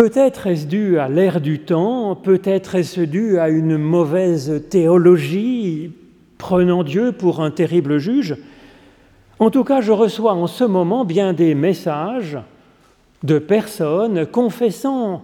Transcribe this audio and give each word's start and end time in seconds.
Peut-être 0.00 0.46
est-ce 0.46 0.66
dû 0.66 0.98
à 0.98 1.10
l'ère 1.10 1.42
du 1.42 1.58
temps, 1.58 2.16
peut-être 2.16 2.74
est-ce 2.74 3.02
dû 3.02 3.38
à 3.38 3.50
une 3.50 3.76
mauvaise 3.76 4.64
théologie, 4.70 5.92
prenant 6.38 6.84
Dieu 6.84 7.12
pour 7.12 7.42
un 7.42 7.50
terrible 7.50 7.98
juge. 7.98 8.38
En 9.38 9.50
tout 9.50 9.62
cas, 9.62 9.82
je 9.82 9.92
reçois 9.92 10.32
en 10.32 10.46
ce 10.46 10.64
moment 10.64 11.04
bien 11.04 11.34
des 11.34 11.54
messages 11.54 12.38
de 13.24 13.38
personnes 13.38 14.24
confessant 14.24 15.20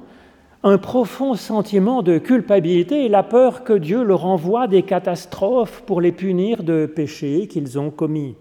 un 0.63 0.77
profond 0.77 1.33
sentiment 1.37 2.03
de 2.03 2.19
culpabilité 2.19 3.07
et 3.07 3.09
la 3.09 3.23
peur 3.23 3.65
que 3.65 3.73
Dieu 3.73 4.03
leur 4.03 4.27
envoie 4.27 4.67
des 4.67 4.83
catastrophes 4.83 5.85
pour 5.87 6.03
les 6.03 6.13
punir 6.13 6.63
de 6.63 6.85
péchés 6.85 7.49
qu'ils 7.49 7.79
ont 7.79 7.89
commis. 7.89 8.35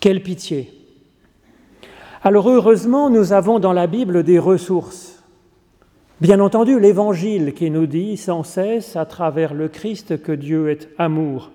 Quelle 0.00 0.22
pitié 0.22 0.75
Alors 2.26 2.50
heureusement, 2.50 3.08
nous 3.08 3.32
avons 3.32 3.60
dans 3.60 3.72
la 3.72 3.86
Bible 3.86 4.24
des 4.24 4.40
ressources. 4.40 5.22
Bien 6.20 6.40
entendu, 6.40 6.80
l'Évangile 6.80 7.54
qui 7.54 7.70
nous 7.70 7.86
dit 7.86 8.16
sans 8.16 8.42
cesse 8.42 8.96
à 8.96 9.04
travers 9.04 9.54
le 9.54 9.68
Christ 9.68 10.20
que 10.20 10.32
Dieu 10.32 10.68
est 10.70 10.88
amour. 10.98 11.52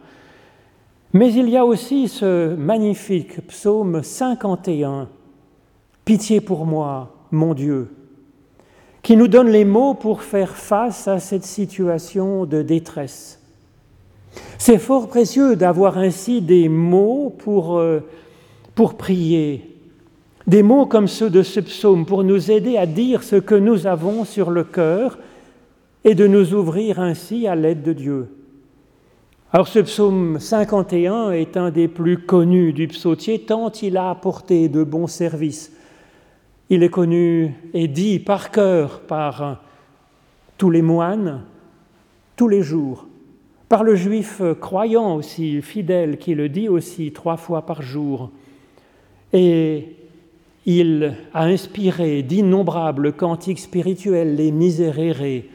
Mais 1.12 1.34
il 1.34 1.50
y 1.50 1.58
a 1.58 1.66
aussi 1.66 2.08
ce 2.08 2.56
magnifique 2.56 3.46
psaume 3.48 4.02
51, 4.02 5.10
Pitié 6.06 6.40
pour 6.40 6.66
moi, 6.66 7.18
mon 7.32 7.54
Dieu, 7.54 7.90
qui 9.04 9.18
nous 9.18 9.28
donne 9.28 9.50
les 9.50 9.66
mots 9.66 9.94
pour 9.94 10.22
faire 10.22 10.56
face 10.56 11.06
à 11.10 11.20
cette 11.20 11.44
situation 11.44 12.46
de 12.46 12.62
détresse. 12.62 13.42
C'est 14.58 14.80
fort 14.80 15.10
précieux 15.10 15.58
d'avoir 15.58 15.98
ainsi 15.98 16.42
des 16.42 16.70
mots 16.70 17.36
pour, 17.40 17.78
euh, 17.78 18.00
pour 18.74 18.96
prier, 18.96 19.71
des 20.48 20.64
mots 20.64 20.86
comme 20.86 21.08
ceux 21.08 21.30
de 21.30 21.44
ce 21.44 21.60
psaume 21.60 22.06
pour 22.06 22.24
nous 22.24 22.52
aider 22.52 22.78
à 22.78 22.86
dire 22.86 23.24
ce 23.24 23.36
que 23.36 23.56
nous 23.56 23.88
avons 23.88 24.26
sur 24.26 24.50
le 24.52 24.64
cœur 24.64 25.18
et 26.04 26.16
de 26.16 26.28
nous 26.28 26.54
ouvrir 26.54 27.00
ainsi 27.00 27.48
à 27.48 27.56
l'aide 27.56 27.84
de 27.84 27.94
Dieu. 27.94 28.28
Alors 29.54 29.68
ce 29.68 29.80
psaume 29.80 30.40
51 30.40 31.32
est 31.32 31.58
un 31.58 31.72
des 31.72 31.88
plus 31.88 32.18
connus 32.18 32.74
du 32.74 32.88
psautier 32.88 33.40
tant 33.40 33.72
il 33.72 33.98
a 33.98 34.10
apporté 34.10 34.70
de 34.70 34.84
bons 34.84 35.08
services 35.08 35.72
il 36.72 36.84
est 36.84 36.90
connu 36.90 37.54
et 37.74 37.90
dit 37.90 38.18
par 38.18 38.50
cœur 38.50 39.02
par 39.02 39.62
tous 40.58 40.70
les 40.70 40.82
moines, 40.82 41.44
tous 42.38 42.48
les 42.48 42.64
jours, 42.64 43.08
par 43.68 43.84
le 43.84 43.96
juif 43.96 44.42
croyant 44.62 45.16
aussi, 45.18 45.62
fidèle, 45.62 46.18
qui 46.18 46.34
le 46.34 46.48
dit 46.48 46.70
aussi 46.70 47.12
trois 47.12 47.36
fois 47.36 47.66
par 47.66 47.82
jour. 47.82 48.32
Et 49.34 49.98
il 50.66 51.16
a 51.34 51.44
inspiré 51.46 52.24
d'innombrables 52.24 53.14
cantiques 53.14 53.60
spirituels, 53.60 54.36
les 54.36 54.52
misérérés 54.52 55.50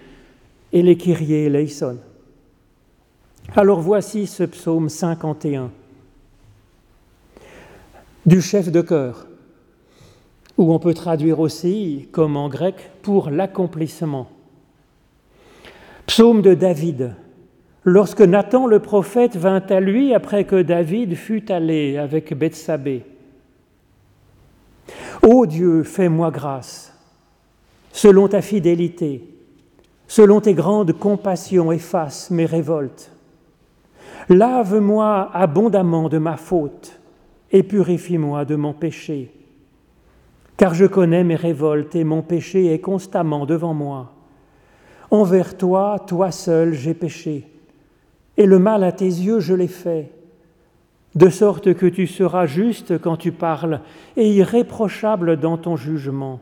et 0.72 0.82
les 0.82 0.96
kyrie 0.96 1.46
eleison. 1.46 1.98
Alors 3.54 3.80
voici 3.80 4.26
ce 4.26 4.42
psaume 4.42 4.88
51 4.88 5.70
du 8.26 8.42
chef 8.42 8.72
de 8.72 8.80
chœur 8.80 9.26
ou 10.58 10.72
on 10.72 10.78
peut 10.78 10.94
traduire 10.94 11.38
aussi, 11.38 12.08
comme 12.12 12.36
en 12.36 12.48
grec, 12.48 12.90
pour 13.02 13.30
l'accomplissement. 13.30 14.28
Psaume 16.06 16.42
de 16.42 16.54
David. 16.54 17.14
Lorsque 17.84 18.22
Nathan 18.22 18.66
le 18.66 18.80
prophète 18.80 19.36
vint 19.36 19.62
à 19.68 19.80
lui 19.80 20.14
après 20.14 20.44
que 20.44 20.62
David 20.62 21.14
fut 21.14 21.52
allé 21.52 21.98
avec 21.98 22.36
Bethsabée. 22.36 23.04
Ô 25.22 25.46
Dieu, 25.46 25.82
fais-moi 25.82 26.30
grâce, 26.30 26.92
selon 27.92 28.28
ta 28.28 28.42
fidélité, 28.42 29.24
selon 30.06 30.40
tes 30.40 30.54
grandes 30.54 30.92
compassions, 30.92 31.72
efface 31.72 32.30
mes 32.30 32.46
révoltes. 32.46 33.12
Lave-moi 34.28 35.30
abondamment 35.32 36.08
de 36.08 36.18
ma 36.18 36.36
faute 36.36 36.98
et 37.52 37.62
purifie-moi 37.62 38.44
de 38.44 38.56
mon 38.56 38.72
péché 38.72 39.32
car 40.56 40.74
je 40.74 40.86
connais 40.86 41.24
mes 41.24 41.36
révoltes 41.36 41.94
et 41.94 42.04
mon 42.04 42.22
péché 42.22 42.72
est 42.72 42.80
constamment 42.80 43.46
devant 43.46 43.74
moi. 43.74 44.12
Envers 45.10 45.56
toi, 45.56 45.98
toi 46.06 46.30
seul, 46.30 46.72
j'ai 46.72 46.94
péché, 46.94 47.46
et 48.36 48.46
le 48.46 48.58
mal 48.58 48.82
à 48.82 48.92
tes 48.92 49.04
yeux, 49.04 49.40
je 49.40 49.54
l'ai 49.54 49.68
fait, 49.68 50.12
de 51.16 51.30
sorte 51.30 51.74
que 51.74 51.86
tu 51.86 52.06
seras 52.06 52.46
juste 52.46 52.98
quand 52.98 53.16
tu 53.16 53.32
parles 53.32 53.80
et 54.16 54.30
irréprochable 54.30 55.40
dans 55.40 55.56
ton 55.56 55.74
jugement. 55.74 56.40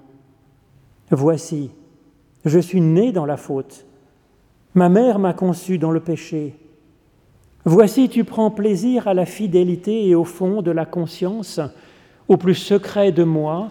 Voici, 1.10 1.70
je 2.44 2.58
suis 2.58 2.80
né 2.80 3.12
dans 3.12 3.24
la 3.24 3.36
faute, 3.36 3.86
ma 4.74 4.88
mère 4.88 5.20
m'a 5.20 5.32
conçu 5.32 5.78
dans 5.78 5.92
le 5.92 6.00
péché. 6.00 6.56
Voici, 7.64 8.08
tu 8.08 8.24
prends 8.24 8.50
plaisir 8.50 9.06
à 9.06 9.14
la 9.14 9.26
fidélité 9.26 10.08
et 10.08 10.16
au 10.16 10.24
fond 10.24 10.60
de 10.60 10.72
la 10.72 10.84
conscience, 10.84 11.60
au 12.26 12.36
plus 12.36 12.56
secret 12.56 13.12
de 13.12 13.22
moi, 13.22 13.70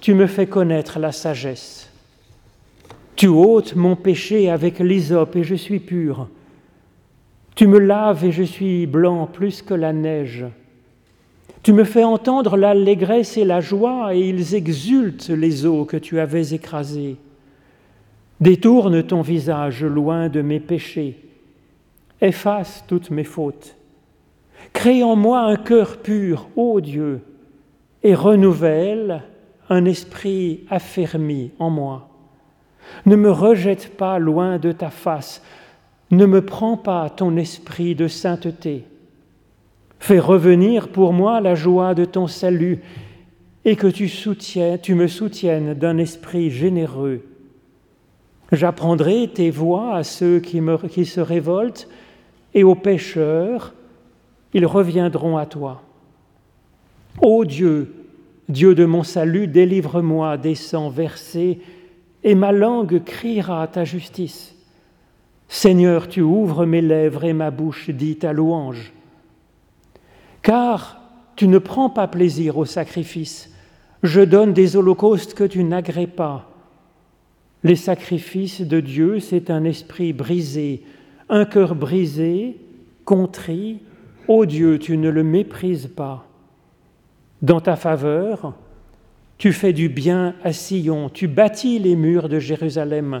tu 0.00 0.12
me 0.12 0.26
fais 0.26 0.48
connaître 0.48 0.98
la 0.98 1.12
sagesse. 1.12 1.88
Tu 3.14 3.28
ôtes 3.28 3.76
mon 3.76 3.94
péché 3.94 4.50
avec 4.50 4.80
l'hysope 4.80 5.36
et 5.36 5.44
je 5.44 5.54
suis 5.54 5.78
pur. 5.78 6.28
Tu 7.54 7.66
me 7.66 7.78
laves 7.78 8.24
et 8.24 8.32
je 8.32 8.42
suis 8.42 8.86
blanc 8.86 9.26
plus 9.26 9.62
que 9.62 9.74
la 9.74 9.92
neige. 9.92 10.46
Tu 11.62 11.72
me 11.72 11.84
fais 11.84 12.02
entendre 12.02 12.56
l'allégresse 12.56 13.36
et 13.36 13.44
la 13.44 13.60
joie, 13.60 14.14
et 14.14 14.20
ils 14.20 14.54
exultent 14.54 15.28
les 15.28 15.64
eaux 15.64 15.84
que 15.84 15.96
tu 15.96 16.18
avais 16.18 16.54
écrasées. 16.54 17.16
Détourne 18.40 19.04
ton 19.04 19.22
visage 19.22 19.84
loin 19.84 20.28
de 20.28 20.42
mes 20.42 20.58
péchés. 20.58 21.18
Efface 22.20 22.84
toutes 22.88 23.10
mes 23.10 23.24
fautes. 23.24 23.76
Crée 24.72 25.04
en 25.04 25.14
moi 25.14 25.40
un 25.40 25.56
cœur 25.56 25.98
pur, 25.98 26.48
ô 26.56 26.80
Dieu, 26.80 27.20
et 28.02 28.14
renouvelle 28.14 29.22
un 29.68 29.84
esprit 29.84 30.64
affermi 30.70 31.52
en 31.58 31.70
moi. 31.70 32.08
Ne 33.06 33.14
me 33.14 33.30
rejette 33.30 33.96
pas 33.96 34.18
loin 34.18 34.58
de 34.58 34.72
ta 34.72 34.90
face, 34.90 35.42
ne 36.12 36.26
me 36.26 36.44
prends 36.44 36.76
pas 36.76 37.10
ton 37.10 37.36
esprit 37.36 37.94
de 37.94 38.06
sainteté. 38.06 38.84
Fais 39.98 40.18
revenir 40.18 40.88
pour 40.88 41.12
moi 41.12 41.40
la 41.40 41.54
joie 41.54 41.94
de 41.94 42.04
ton 42.04 42.26
salut 42.26 42.80
et 43.64 43.76
que 43.76 43.86
tu, 43.86 44.94
me 44.94 45.06
soutiennes 45.06 45.74
d'un 45.74 45.96
esprit 45.98 46.50
généreux. 46.50 47.22
J'apprendrai 48.50 49.30
tes 49.32 49.50
voix 49.50 49.96
à 49.96 50.04
ceux 50.04 50.40
qui, 50.40 50.60
qui 50.90 51.06
se 51.06 51.20
révoltent 51.20 51.88
et 52.52 52.62
aux 52.62 52.74
pécheurs, 52.74 53.72
ils 54.52 54.66
reviendront 54.66 55.38
à 55.38 55.46
toi. 55.46 55.82
Ô 57.22 57.46
Dieu, 57.46 57.94
Dieu 58.50 58.74
de 58.74 58.84
mon 58.84 59.02
salut, 59.02 59.46
délivre-moi 59.46 60.36
des 60.36 60.56
sangs 60.56 60.90
versés, 60.90 61.60
et 62.22 62.34
ma 62.34 62.52
langue 62.52 63.02
criera 63.02 63.66
ta 63.66 63.84
justice. 63.84 64.51
Seigneur, 65.54 66.08
tu 66.08 66.22
ouvres 66.22 66.64
mes 66.64 66.80
lèvres 66.80 67.24
et 67.24 67.34
ma 67.34 67.50
bouche 67.50 67.90
dit 67.90 68.16
ta 68.16 68.32
louange. 68.32 68.90
Car 70.40 71.02
tu 71.36 71.46
ne 71.46 71.58
prends 71.58 71.90
pas 71.90 72.08
plaisir 72.08 72.56
au 72.56 72.64
sacrifice, 72.64 73.54
je 74.02 74.22
donne 74.22 74.54
des 74.54 74.76
holocaustes 74.76 75.34
que 75.34 75.44
tu 75.44 75.62
n'agrées 75.62 76.06
pas. 76.06 76.50
Les 77.64 77.76
sacrifices 77.76 78.62
de 78.62 78.80
Dieu, 78.80 79.20
c'est 79.20 79.50
un 79.50 79.64
esprit 79.64 80.14
brisé, 80.14 80.84
un 81.28 81.44
cœur 81.44 81.74
brisé, 81.74 82.56
contrit. 83.04 83.82
Ô 84.28 84.46
Dieu, 84.46 84.78
tu 84.78 84.96
ne 84.96 85.10
le 85.10 85.22
méprises 85.22 85.86
pas. 85.86 86.26
Dans 87.42 87.60
ta 87.60 87.76
faveur, 87.76 88.54
tu 89.36 89.52
fais 89.52 89.74
du 89.74 89.90
bien 89.90 90.34
à 90.44 90.54
Sion, 90.54 91.10
tu 91.10 91.28
bâtis 91.28 91.78
les 91.78 91.94
murs 91.94 92.30
de 92.30 92.38
Jérusalem. 92.38 93.20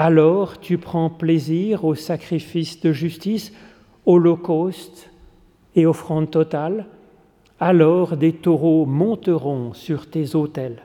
Alors 0.00 0.60
tu 0.60 0.78
prends 0.78 1.10
plaisir 1.10 1.84
au 1.84 1.96
sacrifice 1.96 2.80
de 2.80 2.92
justice, 2.92 3.52
holocauste 4.06 5.10
et 5.74 5.86
offrande 5.86 6.30
totale. 6.30 6.86
Alors 7.58 8.16
des 8.16 8.32
taureaux 8.32 8.86
monteront 8.86 9.74
sur 9.74 10.08
tes 10.08 10.36
autels. 10.36 10.84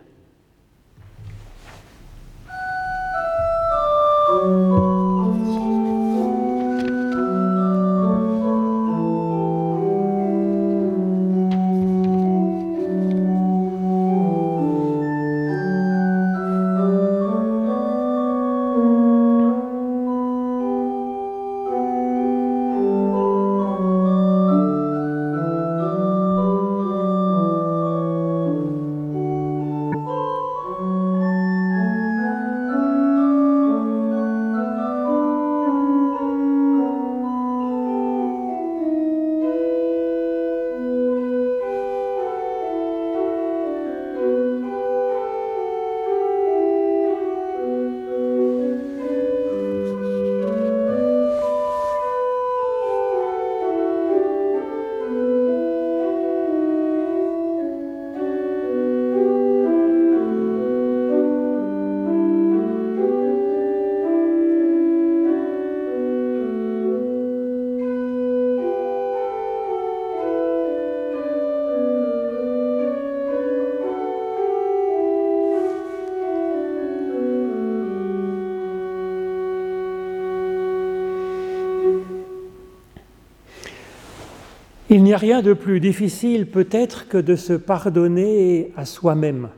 Il 84.94 85.02
n'y 85.02 85.16
a 85.16 85.18
rien 85.18 85.42
de 85.42 85.54
plus 85.54 85.80
difficile 85.80 86.46
peut-être 86.46 87.08
que 87.08 87.18
de 87.18 87.36
se 87.36 87.54
pardonner 87.54 88.72
à 88.78 88.86
soi-même, 88.86 89.50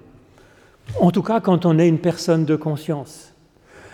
en 1.02 1.12
tout 1.12 1.24
cas 1.24 1.42
quand 1.42 1.66
on 1.66 1.78
est 1.78 1.90
une 1.90 2.00
personne 2.00 2.46
de 2.46 2.56
conscience. 2.56 3.34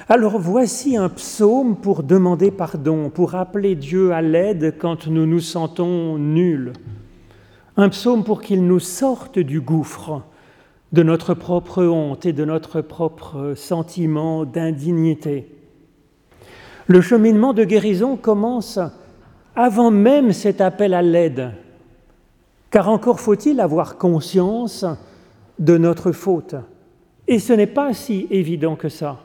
Alors 0.07 0.38
voici 0.38 0.97
un 0.97 1.09
psaume 1.09 1.77
pour 1.77 2.03
demander 2.03 2.51
pardon, 2.51 3.09
pour 3.09 3.33
appeler 3.33 3.73
Dieu 3.73 4.13
à 4.13 4.21
l'aide 4.21 4.75
quand 4.77 5.07
nous 5.07 5.25
nous 5.25 5.39
sentons 5.39 6.19
nuls. 6.19 6.73
Un 7.75 7.89
psaume 7.89 8.23
pour 8.23 8.44
qu'il 8.44 8.63
nous 8.63 8.79
sorte 8.79 9.39
du 9.39 9.61
gouffre 9.61 10.21
de 10.91 11.01
notre 11.01 11.33
propre 11.33 11.83
honte 11.83 12.27
et 12.27 12.33
de 12.33 12.45
notre 12.45 12.81
propre 12.81 13.55
sentiment 13.55 14.45
d'indignité. 14.45 15.47
Le 16.85 17.01
cheminement 17.01 17.53
de 17.53 17.63
guérison 17.63 18.15
commence 18.15 18.77
avant 19.56 19.92
même 19.92 20.31
cet 20.31 20.62
appel 20.62 20.94
à 20.94 21.01
l'aide, 21.01 21.51
car 22.69 22.89
encore 22.89 23.19
faut-il 23.19 23.59
avoir 23.59 23.98
conscience 23.98 24.86
de 25.59 25.77
notre 25.77 26.12
faute. 26.12 26.56
Et 27.27 27.39
ce 27.39 27.53
n'est 27.53 27.68
pas 27.68 27.94
si 27.94 28.27
évident 28.31 28.75
que 28.75 28.89
ça. 28.89 29.19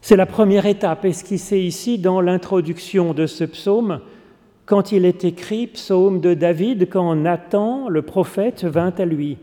C'est 0.00 0.16
la 0.16 0.26
première 0.26 0.66
étape 0.66 1.04
esquissée 1.04 1.60
ici 1.60 1.98
dans 1.98 2.20
l'introduction 2.20 3.12
de 3.12 3.26
ce 3.26 3.44
psaume, 3.44 4.00
quand 4.64 4.92
il 4.92 5.04
est 5.04 5.24
écrit 5.24 5.66
psaume 5.66 6.20
de 6.20 6.34
David, 6.34 6.88
quand 6.88 7.14
Nathan, 7.14 7.88
le 7.88 8.02
prophète, 8.02 8.64
vint 8.64 8.94
à 8.98 9.04
lui. 9.04 9.38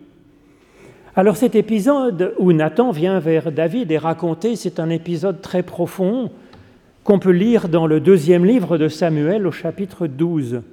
Alors 1.16 1.38
cet 1.38 1.56
épisode 1.56 2.34
où 2.40 2.52
Nathan 2.52 2.92
vient 2.92 3.20
vers 3.20 3.52
David 3.52 3.92
est 3.92 3.98
raconté, 3.98 4.56
c'est 4.56 4.80
un 4.80 4.90
épisode 4.90 5.42
très 5.42 5.64
profond 5.64 6.30
qu'on 7.06 7.20
peut 7.20 7.30
lire 7.30 7.70
dans 7.70 7.86
le 7.86 8.00
deuxième 8.00 8.46
livre 8.46 8.80
de 8.80 8.90
Samuel 8.90 9.46
au 9.46 9.52
chapitre 9.52 10.08
12, 10.08 10.64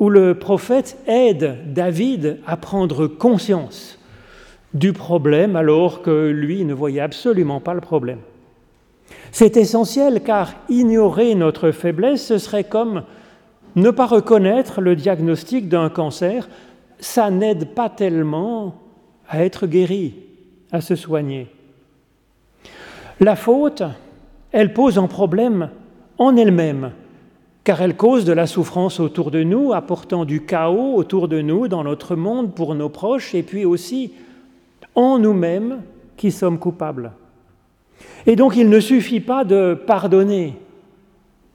où 0.00 0.10
le 0.10 0.34
prophète 0.34 0.98
aide 1.06 1.58
David 1.72 2.40
à 2.44 2.56
prendre 2.56 3.06
conscience 3.06 4.00
du 4.74 4.92
problème 4.92 5.54
alors 5.54 6.02
que 6.02 6.28
lui 6.28 6.64
ne 6.64 6.74
voyait 6.74 7.00
absolument 7.00 7.60
pas 7.60 7.72
le 7.72 7.80
problème. 7.80 8.18
C'est 9.30 9.56
essentiel 9.56 10.22
car 10.24 10.54
ignorer 10.68 11.36
notre 11.36 11.70
faiblesse, 11.70 12.26
ce 12.26 12.38
serait 12.38 12.64
comme 12.64 13.04
ne 13.76 13.90
pas 13.90 14.06
reconnaître 14.06 14.80
le 14.80 14.96
diagnostic 14.96 15.68
d'un 15.68 15.88
cancer. 15.88 16.48
Ça 16.98 17.30
n'aide 17.30 17.74
pas 17.74 17.88
tellement 17.88 18.74
à 19.28 19.44
être 19.44 19.68
guéri, 19.68 20.14
à 20.72 20.80
se 20.80 20.96
soigner. 20.96 21.46
La 23.20 23.36
faute, 23.36 23.84
elle 24.54 24.72
pose 24.72 24.98
un 24.98 25.08
problème 25.08 25.68
en 26.16 26.36
elle-même, 26.36 26.92
car 27.64 27.82
elle 27.82 27.96
cause 27.96 28.24
de 28.24 28.32
la 28.32 28.46
souffrance 28.46 29.00
autour 29.00 29.32
de 29.32 29.42
nous, 29.42 29.72
apportant 29.72 30.24
du 30.24 30.44
chaos 30.44 30.94
autour 30.94 31.26
de 31.26 31.40
nous, 31.40 31.66
dans 31.66 31.82
notre 31.82 32.14
monde, 32.14 32.54
pour 32.54 32.76
nos 32.76 32.88
proches, 32.88 33.34
et 33.34 33.42
puis 33.42 33.64
aussi 33.64 34.12
en 34.94 35.18
nous-mêmes 35.18 35.82
qui 36.16 36.30
sommes 36.30 36.60
coupables. 36.60 37.10
Et 38.26 38.36
donc 38.36 38.56
il 38.56 38.68
ne 38.68 38.78
suffit 38.78 39.18
pas 39.18 39.42
de 39.42 39.74
pardonner. 39.74 40.54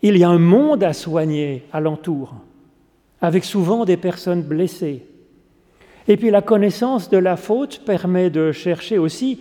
Il 0.01 0.17
y 0.17 0.25
a 0.25 0.29
un 0.29 0.37
monde 0.37 0.83
à 0.83 0.91
soigner 0.91 1.63
alentour, 1.71 2.33
avec 3.21 3.45
souvent 3.45 3.85
des 3.85 3.97
personnes 3.97 4.43
blessées. 4.43 5.05
Et 6.09 6.17
puis 6.17 6.31
la 6.31 6.41
connaissance 6.41 7.09
de 7.09 7.17
la 7.17 7.37
faute 7.37 7.81
permet 7.85 8.29
de 8.29 8.51
chercher 8.51 8.97
aussi 8.97 9.39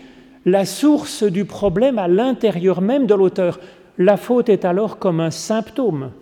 la 0.50 0.64
source 0.64 1.22
du 1.22 1.44
problème 1.44 1.98
à 1.98 2.08
l'intérieur 2.08 2.80
même 2.80 3.06
de 3.06 3.14
l'auteur. 3.14 3.60
La 3.98 4.16
faute 4.16 4.48
est 4.48 4.64
alors 4.64 4.98
comme 4.98 5.20
un 5.20 5.30
symptôme. 5.30 6.12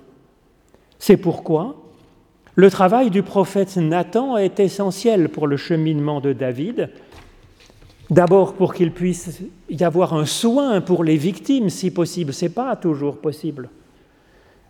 C'est 0.99 1.17
pourquoi 1.17 1.77
le 2.55 2.71
travail 2.71 3.11
du 3.11 3.23
prophète 3.23 3.77
Nathan 3.77 4.39
est 4.39 4.61
essentiel 4.61 5.29
pour 5.29 5.47
le 5.47 5.59
cheminement 5.59 6.21
de 6.21 6.33
David, 6.33 6.91
D'abord 8.09 8.55
pour 8.55 8.73
qu'il 8.73 8.93
puisse 8.93 9.41
y 9.69 9.83
avoir 9.83 10.15
un 10.15 10.27
soin 10.27 10.81
pour 10.81 11.03
les 11.03 11.17
victimes, 11.17 11.71
si 11.71 11.91
possible, 11.91 12.33
ce 12.33 12.45
n'est 12.45 12.53
pas 12.53 12.77
toujours 12.77 13.19
possible, 13.19 13.69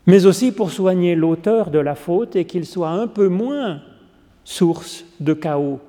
mais 0.06 0.24
aussi 0.24 0.52
pour 0.52 0.70
soigner 0.70 1.14
l'auteur 1.14 1.70
de 1.70 1.78
la 1.78 1.94
faute 1.94 2.34
et 2.34 2.46
qu'il 2.46 2.64
soit 2.64 2.88
un 2.88 3.06
peu 3.06 3.28
moins 3.28 3.82
source 4.42 5.04
de 5.20 5.34
chaos. 5.34 5.80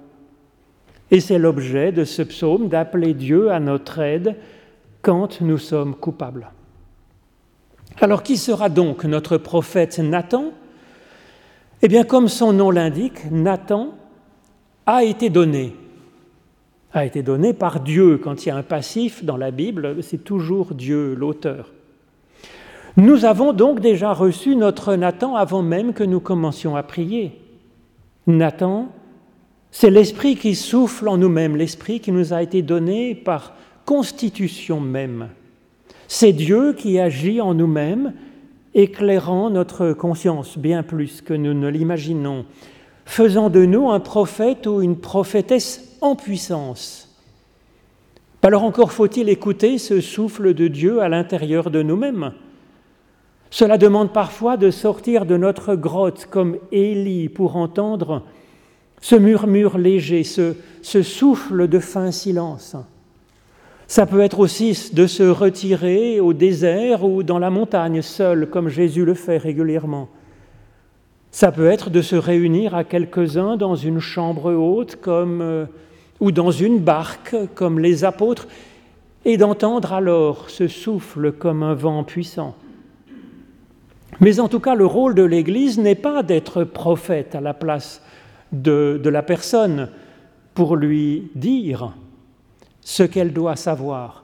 Et 1.11 1.19
c'est 1.19 1.37
l'objet 1.37 1.91
de 1.91 2.03
ce 2.03 2.21
psaume 2.21 2.67
d'appeler 2.67 3.13
Dieu 3.13 3.51
à 3.51 3.59
notre 3.59 3.99
aide 3.99 4.35
quand 5.01 5.41
nous 5.41 5.57
sommes 5.57 5.95
coupables. 5.95 6.51
Alors 8.01 8.23
qui 8.23 8.37
sera 8.37 8.69
donc 8.69 9.05
notre 9.05 9.37
prophète 9.37 9.99
Nathan? 9.99 10.51
Eh 11.81 11.87
bien 11.87 12.03
comme 12.03 12.27
son 12.27 12.53
nom 12.53 12.71
l'indique, 12.71 13.31
Nathan 13.31 13.93
a 14.85 15.03
été 15.03 15.29
donné 15.29 15.73
a 16.93 17.05
été 17.05 17.21
donné 17.23 17.53
par 17.53 17.79
Dieu. 17.79 18.17
Quand 18.17 18.45
il 18.45 18.49
y 18.49 18.51
a 18.51 18.55
un 18.55 18.63
passif 18.63 19.23
dans 19.23 19.37
la 19.37 19.51
Bible, 19.51 20.01
c'est 20.01 20.23
toujours 20.23 20.73
Dieu, 20.73 21.15
l'auteur. 21.15 21.71
Nous 22.95 23.25
avons 23.25 23.53
donc 23.53 23.79
déjà 23.79 24.13
reçu 24.13 24.55
notre 24.55 24.95
Nathan 24.95 25.35
avant 25.35 25.61
même 25.61 25.93
que 25.93 26.03
nous 26.03 26.19
commencions 26.19 26.75
à 26.75 26.83
prier. 26.83 27.39
Nathan, 28.25 28.89
c'est 29.71 29.89
l'esprit 29.89 30.35
qui 30.35 30.55
souffle 30.55 31.07
en 31.07 31.17
nous-mêmes, 31.17 31.55
l'esprit 31.55 31.99
qui 31.99 32.11
nous 32.11 32.33
a 32.33 32.41
été 32.41 32.61
donné 32.61 33.15
par 33.15 33.53
constitution 33.85 34.79
même. 34.79 35.29
C'est 36.07 36.33
Dieu 36.33 36.73
qui 36.73 36.99
agit 36.99 37.41
en 37.41 37.53
nous-mêmes, 37.53 38.13
éclairant 38.73 39.49
notre 39.49 39.93
conscience 39.93 40.57
bien 40.57 40.83
plus 40.83 41.21
que 41.21 41.33
nous 41.33 41.53
ne 41.53 41.67
l'imaginons, 41.67 42.45
faisant 43.05 43.49
de 43.49 43.65
nous 43.65 43.89
un 43.89 43.99
prophète 43.99 44.67
ou 44.67 44.81
une 44.81 44.97
prophétesse 44.97 45.97
en 46.01 46.15
puissance. 46.15 47.07
Alors 48.43 48.63
encore 48.63 48.93
faut-il 48.93 49.27
écouter 49.29 49.77
ce 49.77 49.99
souffle 49.99 50.53
de 50.53 50.67
Dieu 50.69 51.01
à 51.01 51.09
l'intérieur 51.09 51.69
de 51.69 51.81
nous-mêmes. 51.81 52.31
Cela 53.49 53.77
demande 53.77 54.13
parfois 54.13 54.55
de 54.55 54.71
sortir 54.71 55.25
de 55.25 55.35
notre 55.35 55.75
grotte 55.75 56.27
comme 56.29 56.57
Élie 56.71 57.29
pour 57.29 57.57
entendre 57.57 58.23
ce 59.01 59.15
murmure 59.15 59.77
léger, 59.77 60.23
ce, 60.23 60.53
souffle 60.81 61.67
de 61.67 61.79
fin 61.79 62.11
silence. 62.11 62.75
Ça 63.87 64.05
peut 64.05 64.21
être 64.21 64.39
aussi 64.39 64.89
de 64.93 65.07
se 65.07 65.23
retirer 65.23 66.19
au 66.19 66.33
désert 66.33 67.03
ou 67.03 67.23
dans 67.23 67.39
la 67.39 67.49
montagne 67.49 68.01
seul, 68.01 68.49
comme 68.49 68.69
Jésus 68.69 69.05
le 69.05 69.13
fait 69.13 69.37
régulièrement. 69.37 70.09
Ça 71.31 71.51
peut 71.51 71.67
être 71.67 71.89
de 71.89 72.01
se 72.01 72.15
réunir 72.15 72.75
à 72.75 72.83
quelques-uns 72.83 73.57
dans 73.57 73.75
une 73.75 73.99
chambre 73.99 74.53
haute, 74.53 74.97
comme 74.97 75.41
euh, 75.41 75.65
ou 76.19 76.31
dans 76.31 76.51
une 76.51 76.79
barque 76.79 77.35
comme 77.53 77.79
les 77.79 78.03
apôtres, 78.03 78.47
et 79.23 79.37
d'entendre 79.37 79.93
alors 79.93 80.49
ce 80.49 80.67
souffle 80.67 81.31
comme 81.31 81.63
un 81.63 81.73
vent 81.73 82.03
puissant. 82.03 82.55
Mais 84.19 84.39
en 84.39 84.47
tout 84.47 84.59
cas, 84.59 84.73
le 84.73 84.85
rôle 84.85 85.15
de 85.15 85.23
l'Église 85.23 85.77
n'est 85.77 85.95
pas 85.95 86.23
d'être 86.23 86.63
prophète 86.63 87.35
à 87.35 87.41
la 87.41 87.53
place 87.53 88.01
de, 88.51 89.01
la 89.03 89.23
personne 89.23 89.89
pour 90.53 90.75
lui 90.75 91.29
dire 91.35 91.93
ce 92.81 93.03
qu'elle 93.03 93.33
doit 93.33 93.55
savoir. 93.55 94.23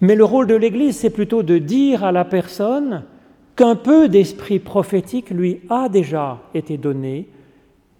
Mais 0.00 0.14
le 0.14 0.24
rôle 0.24 0.46
de 0.46 0.54
l'Église, 0.54 0.96
c'est 0.96 1.10
plutôt 1.10 1.42
de 1.42 1.58
dire 1.58 2.04
à 2.04 2.12
la 2.12 2.24
personne 2.24 3.04
qu'un 3.56 3.74
peu 3.74 4.08
d'esprit 4.08 4.58
prophétique 4.58 5.30
lui 5.30 5.60
a 5.70 5.88
déjà 5.88 6.38
été 6.54 6.76
donné 6.76 7.28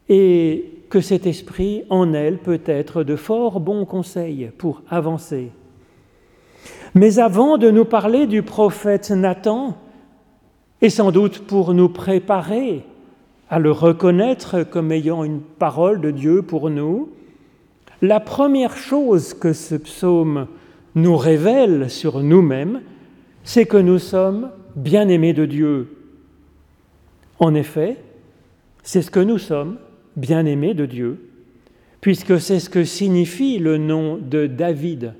et 0.08 0.72
que 0.90 1.00
cet 1.00 1.26
esprit 1.26 1.84
en 1.88 2.12
elle 2.12 2.38
peut 2.38 2.60
être 2.66 3.02
de 3.02 3.16
fort 3.16 3.58
bons 3.58 3.86
conseils 3.86 4.50
pour 4.58 4.82
avancer. 4.88 5.50
Mais 6.94 7.18
avant 7.18 7.58
de 7.58 7.70
nous 7.70 7.84
parler 7.84 8.26
du 8.26 8.42
prophète 8.42 9.10
Nathan, 9.10 9.76
et 10.82 10.90
sans 10.90 11.10
doute 11.10 11.40
pour 11.40 11.75
nous 11.75 11.88
préparer 11.88 12.84
à 13.49 13.59
le 13.59 13.71
reconnaître 13.71 14.62
comme 14.65 14.93
ayant 14.93 15.25
une 15.25 15.41
parole 15.41 16.00
de 16.00 16.11
Dieu 16.11 16.43
pour 16.43 16.71
nous, 16.71 17.11
la 18.03 18.21
première 18.21 18.76
chose 18.76 19.35
que 19.35 19.53
ce 19.53 19.75
psaume 19.76 20.49
nous 20.95 21.17
révèle 21.17 21.88
sur 21.91 22.23
nous-mêmes, 22.23 22.83
c'est 23.45 23.67
que 23.67 23.76
nous 23.76 23.99
sommes 23.99 24.50
bien-aimés 24.75 25.33
de 25.33 25.47
Dieu. 25.47 25.97
En 27.38 27.55
effet, 27.55 27.97
c'est 28.83 29.03
ce 29.03 29.11
que 29.11 29.21
nous 29.21 29.38
sommes 29.38 29.79
bien-aimé 30.17 30.75
de 30.75 30.87
Dieu, 30.87 31.31
puisque 32.00 32.41
c'est 32.41 32.61
ce 32.61 32.71
que 32.71 32.85
signifie 32.85 33.59
le 33.59 33.79
nom 33.79 34.17
de 34.17 34.47
David. 34.47 35.15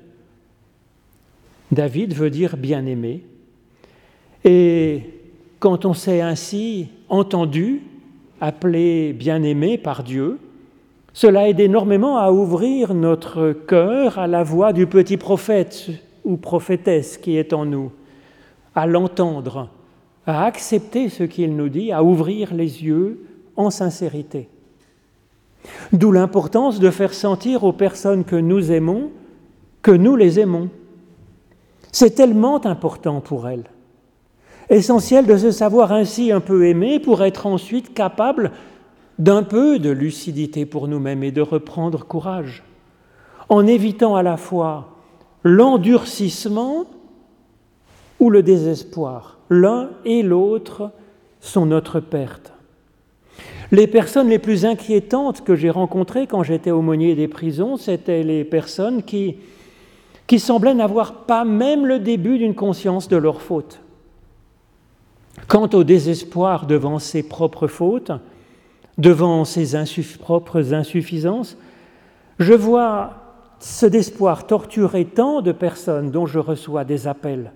David 1.71 2.13
veut 2.13 2.29
dire 2.29 2.57
bien-aimé. 2.57 3.23
Et 4.43 5.01
quand 5.59 5.85
on 5.85 5.93
s'est 5.93 6.21
ainsi 6.21 6.89
entendu, 7.09 7.81
appelé 8.41 9.13
bien-aimé 9.13 9.77
par 9.77 10.03
Dieu, 10.03 10.39
cela 11.13 11.49
aide 11.49 11.59
énormément 11.59 12.17
à 12.17 12.31
ouvrir 12.31 12.93
notre 12.93 13.51
cœur 13.51 14.19
à 14.19 14.27
la 14.27 14.43
voix 14.43 14.73
du 14.73 14.85
petit 14.85 15.17
prophète 15.17 15.89
ou 16.23 16.37
prophétesse 16.37 17.17
qui 17.17 17.37
est 17.37 17.53
en 17.53 17.65
nous, 17.65 17.91
à 18.75 18.85
l'entendre, 18.85 19.69
à 20.25 20.45
accepter 20.45 21.09
ce 21.09 21.23
qu'il 21.23 21.55
nous 21.55 21.69
dit, 21.69 21.91
à 21.91 22.03
ouvrir 22.03 22.53
les 22.53 22.83
yeux 22.83 23.25
en 23.55 23.69
sincérité. 23.69 24.49
D'où 25.91 26.11
l'importance 26.11 26.79
de 26.79 26.91
faire 26.91 27.13
sentir 27.13 27.63
aux 27.63 27.73
personnes 27.73 28.23
que 28.23 28.35
nous 28.35 28.71
aimons 28.71 29.09
que 29.87 29.91
nous 29.93 30.17
les 30.17 30.37
aimons. 30.37 30.69
C'est 31.93 32.15
tellement 32.15 32.65
important 32.65 33.21
pour 33.21 33.47
elles. 33.47 33.63
Essentiel 34.69 35.25
de 35.25 35.37
se 35.37 35.51
savoir 35.51 35.93
ainsi 35.93 36.31
un 36.31 36.41
peu 36.41 36.65
aimé 36.65 36.99
pour 36.99 37.23
être 37.23 37.45
ensuite 37.45 37.93
capable 37.93 38.51
d'un 39.17 39.43
peu 39.43 39.79
de 39.79 39.89
lucidité 39.89 40.65
pour 40.65 40.87
nous-mêmes 40.87 41.23
et 41.23 41.31
de 41.31 41.41
reprendre 41.41 42.05
courage, 42.05 42.63
en 43.49 43.65
évitant 43.65 44.15
à 44.15 44.23
la 44.23 44.37
fois 44.37 44.89
l'endurcissement 45.43 46.85
ou 48.19 48.29
le 48.29 48.43
désespoir. 48.43 49.37
L'un 49.49 49.91
et 50.03 50.21
l'autre 50.21 50.91
sont 51.39 51.65
notre 51.65 51.99
perte. 51.99 52.51
Les 53.71 53.87
personnes 53.87 54.29
les 54.29 54.39
plus 54.39 54.65
inquiétantes 54.65 55.43
que 55.43 55.55
j'ai 55.55 55.69
rencontrées 55.69 56.27
quand 56.27 56.43
j'étais 56.43 56.71
aumônier 56.71 57.15
des 57.15 57.27
prisons, 57.27 57.77
c'étaient 57.77 58.23
les 58.23 58.43
personnes 58.43 59.03
qui, 59.03 59.37
semblaient 60.37 60.73
n'avoir 60.73 61.25
pas 61.25 61.45
même 61.45 61.85
le 61.85 61.99
début 61.99 62.37
d'une 62.37 62.55
conscience 62.55 63.07
de 63.07 63.17
leur 63.17 63.41
faute. 63.41 63.79
Quant 65.47 65.69
au 65.73 65.83
désespoir 65.83 66.65
devant 66.65 66.99
ses 66.99 67.23
propres 67.23 67.67
fautes, 67.67 68.11
devant 68.97 69.45
ses 69.45 69.75
propres 70.19 70.73
insuffisances, 70.73 71.57
je 72.39 72.53
vois 72.53 73.13
ce 73.59 73.85
désespoir 73.85 74.45
torturer 74.47 75.05
tant 75.05 75.41
de 75.41 75.51
personnes 75.51 76.11
dont 76.11 76.25
je 76.25 76.39
reçois 76.39 76.83
des 76.83 77.07
appels. 77.07 77.51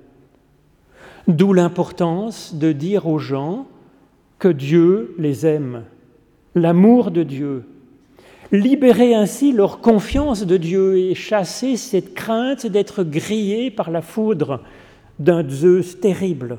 D'où 1.27 1.53
l'importance 1.53 2.55
de 2.55 2.71
dire 2.71 3.07
aux 3.07 3.19
gens 3.19 3.67
que 4.39 4.47
Dieu 4.47 5.13
les 5.19 5.45
aime, 5.45 5.83
l'amour 6.55 7.11
de 7.11 7.23
Dieu, 7.23 7.65
libérer 8.51 9.13
ainsi 9.13 9.53
leur 9.53 9.79
confiance 9.79 10.45
de 10.45 10.57
Dieu 10.57 10.97
et 10.97 11.15
chasser 11.15 11.77
cette 11.77 12.13
crainte 12.13 12.65
d'être 12.65 13.03
grillés 13.03 13.69
par 13.71 13.91
la 13.91 14.01
foudre 14.01 14.61
d'un 15.19 15.47
Zeus 15.47 15.99
terrible. 15.99 16.57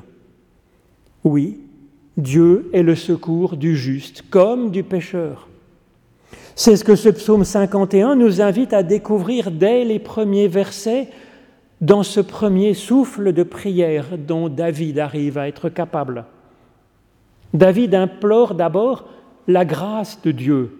Oui, 1.23 1.59
Dieu 2.17 2.69
est 2.73 2.83
le 2.83 2.95
secours 2.95 3.57
du 3.57 3.75
juste 3.75 4.23
comme 4.29 4.71
du 4.71 4.83
pécheur. 4.83 5.47
C'est 6.55 6.75
ce 6.75 6.83
que 6.83 6.95
ce 6.95 7.09
psaume 7.09 7.43
51 7.43 8.15
nous 8.15 8.41
invite 8.41 8.73
à 8.73 8.83
découvrir 8.83 9.49
dès 9.49 9.85
les 9.85 9.99
premiers 9.99 10.47
versets 10.47 11.09
dans 11.81 12.03
ce 12.03 12.19
premier 12.19 12.73
souffle 12.73 13.33
de 13.33 13.43
prière 13.43 14.17
dont 14.17 14.49
David 14.49 14.99
arrive 14.99 15.37
à 15.37 15.47
être 15.47 15.69
capable. 15.69 16.25
David 17.53 17.95
implore 17.95 18.55
d'abord 18.55 19.05
la 19.47 19.65
grâce 19.65 20.21
de 20.21 20.31
Dieu. 20.31 20.71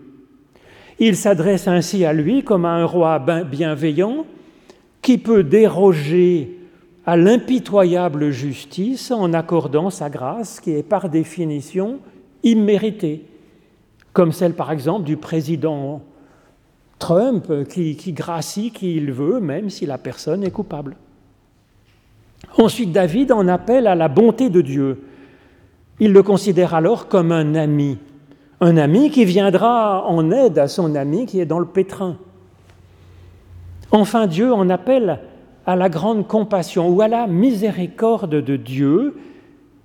Il 0.99 1.15
s'adresse 1.15 1.67
ainsi 1.67 2.05
à 2.05 2.13
lui 2.13 2.43
comme 2.43 2.65
à 2.65 2.71
un 2.73 2.85
roi 2.85 3.19
bienveillant 3.19 4.25
qui 5.01 5.17
peut 5.17 5.43
déroger 5.43 6.59
à 7.05 7.17
l'impitoyable 7.17 8.31
justice 8.31 9.11
en 9.11 9.33
accordant 9.33 9.89
sa 9.89 10.09
grâce 10.09 10.59
qui 10.59 10.71
est 10.71 10.83
par 10.83 11.09
définition 11.09 11.99
imméritée, 12.43 13.25
comme 14.13 14.31
celle 14.31 14.53
par 14.53 14.71
exemple 14.71 15.03
du 15.03 15.17
président 15.17 16.01
Trump 16.99 17.67
qui, 17.69 17.97
qui 17.97 18.13
gracie 18.13 18.71
qui 18.71 18.95
il 18.95 19.11
veut, 19.11 19.39
même 19.39 19.69
si 19.69 19.85
la 19.85 19.97
personne 19.97 20.43
est 20.43 20.51
coupable. 20.51 20.95
Ensuite, 22.57 22.91
David 22.91 23.31
en 23.31 23.47
appelle 23.47 23.87
à 23.87 23.95
la 23.95 24.07
bonté 24.07 24.49
de 24.49 24.61
Dieu. 24.61 25.03
Il 25.99 26.13
le 26.13 26.23
considère 26.23 26.73
alors 26.73 27.07
comme 27.07 27.31
un 27.31 27.55
ami, 27.55 27.97
un 28.61 28.77
ami 28.77 29.09
qui 29.09 29.25
viendra 29.25 30.05
en 30.07 30.31
aide 30.31 30.59
à 30.59 30.67
son 30.67 30.95
ami 30.95 31.25
qui 31.25 31.39
est 31.39 31.45
dans 31.45 31.59
le 31.59 31.65
pétrin. 31.65 32.17
Enfin, 33.91 34.27
Dieu 34.27 34.53
en 34.53 34.69
appelle 34.69 35.19
à 35.65 35.75
la 35.75 35.89
grande 35.89 36.27
compassion 36.27 36.89
ou 36.89 37.01
à 37.01 37.07
la 37.07 37.27
miséricorde 37.27 38.41
de 38.41 38.55
Dieu, 38.55 39.15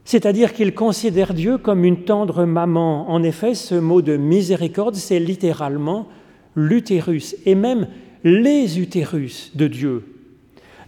c'est-à-dire 0.04 0.52
qu'il 0.54 0.74
considère 0.74 1.34
Dieu 1.34 1.58
comme 1.58 1.84
une 1.84 2.04
tendre 2.04 2.44
maman. 2.44 3.10
En 3.10 3.22
effet, 3.22 3.54
ce 3.54 3.74
mot 3.74 4.02
de 4.02 4.16
miséricorde, 4.16 4.94
c'est 4.94 5.20
littéralement 5.20 6.08
l'utérus 6.56 7.36
et 7.44 7.54
même 7.54 7.88
les 8.24 8.80
utérus 8.80 9.52
de 9.54 9.66
Dieu. 9.66 10.14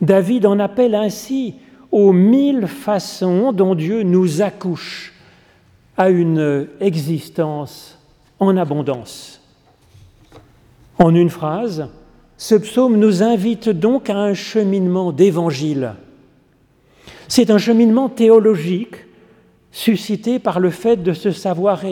David 0.01 0.47
en 0.47 0.59
appelle 0.59 0.95
ainsi 0.95 1.55
aux 1.93 2.13
mille 2.13 2.67
façons 2.67 3.53
dont 3.53 3.75
Dieu 3.75 4.03
nous 4.03 4.43
accouche 4.43 5.13
à 5.97 6.09
une 6.09 6.67
existence 6.81 7.99
en 8.39 8.57
abondance. 8.57 9.43
En 10.99 11.15
une 11.15 11.31
phrase, 11.31 11.89
ce 12.41 12.55
psaume 12.55 12.97
nous 12.97 13.23
invite 13.23 13.69
donc 13.69 14.09
à 14.09 14.17
un 14.17 14.33
cheminement 14.33 15.13
d'évangile. 15.13 15.93
C'est 17.29 17.51
un 17.51 17.59
cheminement 17.59 18.09
théologique 18.09 18.97
suscité 19.71 20.39
par 20.39 20.59
le 20.59 20.71
fait 20.71 20.97
de 20.97 21.13
se 21.13 21.33
savoir 21.33 21.83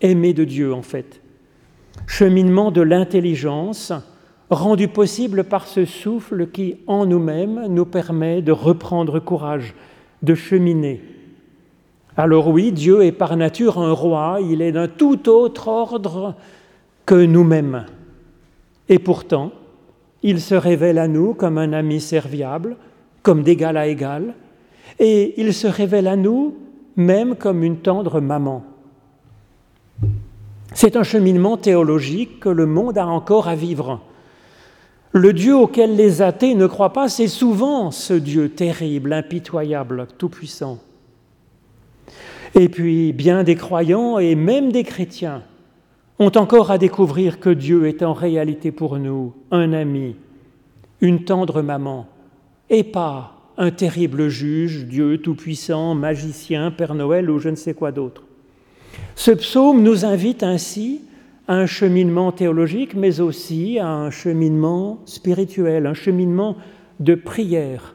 aimer 0.00 0.32
de 0.32 0.42
Dieu, 0.42 0.74
en 0.74 0.82
fait. 0.82 1.22
Cheminement 2.08 2.72
de 2.72 2.80
l'intelligence, 2.80 3.92
rendu 4.50 4.88
possible 4.88 5.44
par 5.44 5.68
ce 5.68 5.84
souffle 5.84 6.48
qui, 6.48 6.78
en 6.88 7.06
nous-mêmes, 7.06 7.66
nous 7.68 7.86
permet 7.86 8.42
de 8.42 8.50
reprendre 8.50 9.20
courage, 9.20 9.76
de 10.24 10.34
cheminer. 10.34 11.04
Alors 12.16 12.48
oui, 12.48 12.72
Dieu 12.72 13.04
est 13.04 13.12
par 13.12 13.36
nature 13.36 13.78
un 13.78 13.92
roi, 13.92 14.40
il 14.42 14.60
est 14.60 14.72
d'un 14.72 14.88
tout 14.88 15.28
autre 15.28 15.68
ordre 15.68 16.34
que 17.06 17.14
nous-mêmes. 17.14 17.86
Et 18.88 18.98
pourtant, 18.98 19.52
il 20.22 20.40
se 20.40 20.54
révèle 20.54 20.98
à 20.98 21.08
nous 21.08 21.34
comme 21.34 21.58
un 21.58 21.72
ami 21.72 22.00
serviable, 22.00 22.76
comme 23.22 23.42
d'égal 23.42 23.76
à 23.76 23.86
égal, 23.86 24.34
et 24.98 25.40
il 25.40 25.52
se 25.52 25.66
révèle 25.66 26.06
à 26.06 26.16
nous 26.16 26.56
même 26.96 27.36
comme 27.36 27.62
une 27.62 27.78
tendre 27.78 28.20
maman. 28.20 28.64
C'est 30.74 30.96
un 30.96 31.02
cheminement 31.02 31.56
théologique 31.56 32.40
que 32.40 32.48
le 32.48 32.66
monde 32.66 32.98
a 32.98 33.06
encore 33.06 33.48
à 33.48 33.54
vivre. 33.54 34.00
Le 35.12 35.32
Dieu 35.32 35.56
auquel 35.56 35.96
les 35.96 36.22
athées 36.22 36.54
ne 36.54 36.66
croient 36.66 36.92
pas, 36.92 37.08
c'est 37.08 37.28
souvent 37.28 37.90
ce 37.90 38.14
Dieu 38.14 38.50
terrible, 38.50 39.12
impitoyable, 39.12 40.06
tout-puissant. 40.18 40.78
Et 42.54 42.68
puis, 42.68 43.12
bien 43.12 43.42
des 43.42 43.54
croyants 43.54 44.18
et 44.18 44.34
même 44.34 44.72
des 44.72 44.84
chrétiens 44.84 45.42
ont 46.18 46.32
encore 46.36 46.70
à 46.70 46.78
découvrir 46.78 47.40
que 47.40 47.50
Dieu 47.50 47.86
est 47.86 48.02
en 48.02 48.12
réalité 48.12 48.72
pour 48.72 48.98
nous 48.98 49.34
un 49.50 49.72
ami, 49.72 50.16
une 51.00 51.24
tendre 51.24 51.62
maman, 51.62 52.06
et 52.70 52.84
pas 52.84 53.34
un 53.58 53.70
terrible 53.70 54.28
juge, 54.28 54.86
Dieu 54.86 55.18
tout-puissant, 55.18 55.94
magicien, 55.94 56.70
Père 56.70 56.94
Noël 56.94 57.30
ou 57.30 57.38
je 57.38 57.48
ne 57.48 57.56
sais 57.56 57.74
quoi 57.74 57.92
d'autre. 57.92 58.22
Ce 59.14 59.30
psaume 59.30 59.82
nous 59.82 60.04
invite 60.04 60.42
ainsi 60.42 61.02
à 61.48 61.54
un 61.54 61.66
cheminement 61.66 62.32
théologique, 62.32 62.94
mais 62.94 63.20
aussi 63.20 63.78
à 63.78 63.88
un 63.88 64.10
cheminement 64.10 64.98
spirituel, 65.06 65.86
un 65.86 65.94
cheminement 65.94 66.56
de 67.00 67.14
prière. 67.14 67.94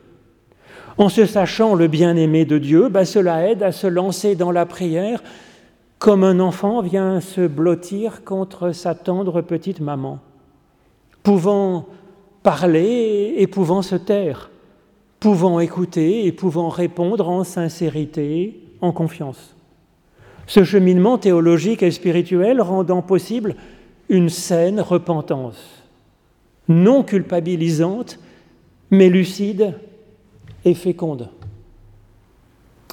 En 0.98 1.10
se 1.10 1.26
sachant 1.26 1.76
le 1.76 1.88
bien-aimé 1.88 2.46
de 2.46 2.58
Dieu, 2.58 2.90
ben 2.90 3.06
cela 3.06 3.50
aide 3.50 3.64
à 3.64 3.72
se 3.72 3.88
lancer 3.88 4.36
dans 4.36 4.52
la 4.52 4.66
prière 4.66 5.24
comme 6.02 6.24
un 6.24 6.40
enfant 6.40 6.82
vient 6.82 7.22
se 7.22 7.46
blottir 7.46 8.24
contre 8.24 8.72
sa 8.72 8.96
tendre 8.96 9.44
petite 9.44 9.82
maman, 9.82 10.18
pouvant 11.22 11.86
parler 12.42 13.36
et 13.38 13.46
pouvant 13.46 13.84
se 13.84 13.94
taire, 13.94 14.50
pouvant 15.20 15.60
écouter 15.60 16.26
et 16.26 16.32
pouvant 16.32 16.70
répondre 16.70 17.30
en 17.30 17.44
sincérité, 17.44 18.64
en 18.82 18.92
confiance. 18.92 19.56
Ce 20.48 20.64
cheminement 20.64 21.20
théologique 21.20 21.84
et 21.84 21.92
spirituel 21.92 22.62
rendant 22.62 23.04
possible 23.04 23.56
une 24.10 24.30
saine 24.30 24.82
repentance, 24.82 25.84
non 26.68 27.04
culpabilisante, 27.04 28.18
mais 28.90 29.08
lucide 29.08 29.76
et 30.66 30.74
féconde. 30.74 31.30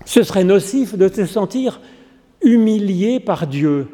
Ce 0.05 0.23
serait 0.23 0.45
nocif 0.45 0.95
de 0.95 1.09
se 1.09 1.25
sentir 1.25 1.81
humilié 2.43 3.21
par 3.21 3.47
Dieu. 3.47 3.89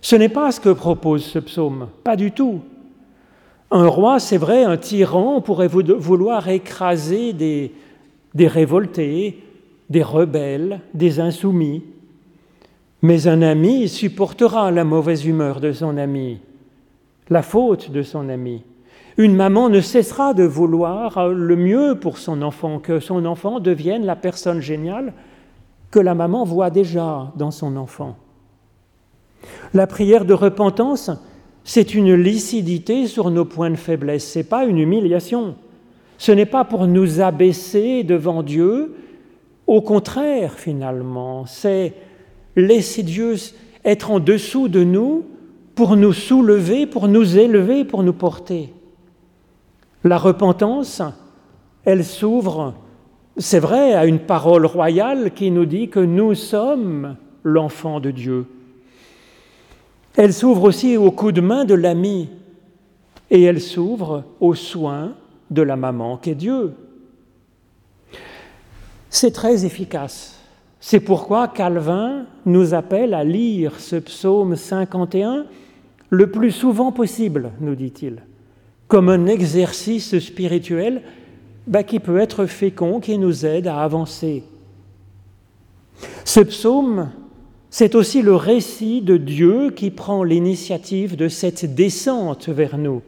Ce 0.00 0.16
n'est 0.16 0.28
pas 0.28 0.50
ce 0.50 0.60
que 0.60 0.70
propose 0.70 1.24
ce 1.24 1.38
psaume, 1.38 1.88
pas 2.02 2.16
du 2.16 2.32
tout. 2.32 2.60
Un 3.70 3.86
roi, 3.86 4.18
c'est 4.18 4.36
vrai, 4.36 4.64
un 4.64 4.76
tyran 4.76 5.40
pourrait 5.40 5.68
vouloir 5.68 6.48
écraser 6.48 7.32
des, 7.32 7.72
révoltés, 8.46 9.42
des 9.88 10.02
rebelles, 10.02 10.80
des 10.92 11.20
insoumis. 11.20 11.84
Mais 13.00 13.26
un 13.28 13.42
ami 13.42 13.88
supportera 13.88 14.70
la 14.70 14.84
mauvaise 14.84 15.24
humeur 15.24 15.60
de 15.60 15.72
son 15.72 15.96
ami, 15.96 16.38
la 17.30 17.42
faute 17.42 17.90
de 17.90 18.02
son 18.02 18.28
ami. 18.28 18.62
Une 19.16 19.36
maman 19.36 19.68
ne 19.68 19.80
cessera 19.80 20.34
de 20.34 20.44
vouloir 20.44 21.28
le 21.28 21.56
mieux 21.56 21.98
pour 21.98 22.18
son 22.18 22.42
enfant, 22.42 22.78
que 22.78 23.00
son 23.00 23.24
enfant 23.24 23.60
devienne 23.60 24.04
la 24.04 24.16
personne 24.16 24.60
géniale 24.60 25.12
que 25.92 26.00
la 26.00 26.16
maman 26.16 26.42
voit 26.44 26.70
déjà 26.70 27.30
dans 27.36 27.52
son 27.52 27.76
enfant. 27.76 28.16
La 29.74 29.86
prière 29.86 30.24
de 30.24 30.34
repentance, 30.34 31.10
c'est 31.62 31.94
une 31.94 32.14
lucidité 32.14 33.06
sur 33.06 33.30
nos 33.30 33.44
points 33.44 33.70
de 33.70 33.76
faiblesse, 33.76 34.32
ce 34.32 34.40
n'est 34.40 34.44
pas 34.44 34.64
une 34.64 34.78
humiliation. 34.78 35.54
Ce 36.18 36.32
n'est 36.32 36.46
pas 36.46 36.64
pour 36.64 36.86
nous 36.86 37.20
abaisser 37.20 38.04
devant 38.04 38.42
Dieu, 38.42 38.94
au 39.66 39.82
contraire 39.82 40.54
finalement, 40.54 41.46
c'est 41.46 41.94
laisser 42.56 43.02
Dieu 43.02 43.34
être 43.84 44.10
en 44.10 44.20
dessous 44.20 44.68
de 44.68 44.84
nous 44.84 45.26
pour 45.74 45.96
nous 45.96 46.12
soulever, 46.12 46.86
pour 46.86 47.08
nous 47.08 47.38
élever, 47.38 47.84
pour 47.84 48.02
nous 48.02 48.12
porter. 48.12 48.72
La 50.04 50.16
repentance, 50.16 51.02
elle 51.84 52.04
s'ouvre, 52.04 52.74
c'est 53.36 53.58
vrai, 53.58 53.94
à 53.94 54.06
une 54.06 54.18
parole 54.18 54.66
royale 54.66 55.32
qui 55.32 55.50
nous 55.50 55.64
dit 55.64 55.88
que 55.88 56.00
nous 56.00 56.34
sommes 56.34 57.16
l'enfant 57.44 58.00
de 58.00 58.10
Dieu. 58.10 58.46
Elle 60.16 60.34
s'ouvre 60.34 60.64
aussi 60.64 60.96
au 60.96 61.10
coup 61.10 61.32
de 61.32 61.40
main 61.40 61.64
de 61.64 61.74
l'ami 61.74 62.28
et 63.30 63.42
elle 63.42 63.60
s'ouvre 63.60 64.24
aux 64.40 64.54
soins 64.54 65.14
de 65.50 65.62
la 65.62 65.76
maman 65.76 66.18
qu'est 66.18 66.34
Dieu. 66.34 66.74
C'est 69.08 69.32
très 69.32 69.64
efficace. 69.64 70.38
C'est 70.80 71.00
pourquoi 71.00 71.48
Calvin 71.48 72.26
nous 72.44 72.74
appelle 72.74 73.14
à 73.14 73.24
lire 73.24 73.78
ce 73.78 73.96
psaume 73.96 74.56
51 74.56 75.46
le 76.10 76.30
plus 76.30 76.50
souvent 76.50 76.92
possible, 76.92 77.52
nous 77.60 77.74
dit-il, 77.74 78.22
comme 78.88 79.08
un 79.08 79.26
exercice 79.26 80.18
spirituel 80.18 81.02
bah, 81.66 81.82
qui 81.82 82.00
peut 82.00 82.18
être 82.18 82.46
fécond, 82.46 83.00
qui 83.00 83.18
nous 83.18 83.46
aide 83.46 83.66
à 83.66 83.82
avancer. 83.82 84.44
Ce 86.24 86.40
psaume 86.40 87.10
c'est 87.74 87.94
aussi 87.94 88.20
le 88.20 88.36
récit 88.36 89.00
de 89.00 89.16
Dieu 89.16 89.70
qui 89.70 89.90
prend 89.90 90.24
l'initiative 90.24 91.16
de 91.16 91.28
cette 91.28 91.74
descente 91.74 92.50
vers 92.50 92.76
nous. 92.76 93.00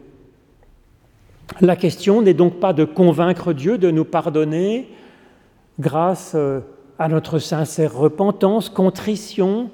La 1.61 1.75
question 1.75 2.23
n'est 2.23 2.33
donc 2.33 2.59
pas 2.59 2.73
de 2.73 2.83
convaincre 2.83 3.53
Dieu 3.53 3.77
de 3.77 3.91
nous 3.91 4.05
pardonner 4.05 4.89
grâce 5.79 6.31
euh, 6.33 6.61
à 6.97 7.09
notre 7.09 7.37
sincère 7.37 7.95
repentance, 7.95 8.69
contrition, 8.69 9.69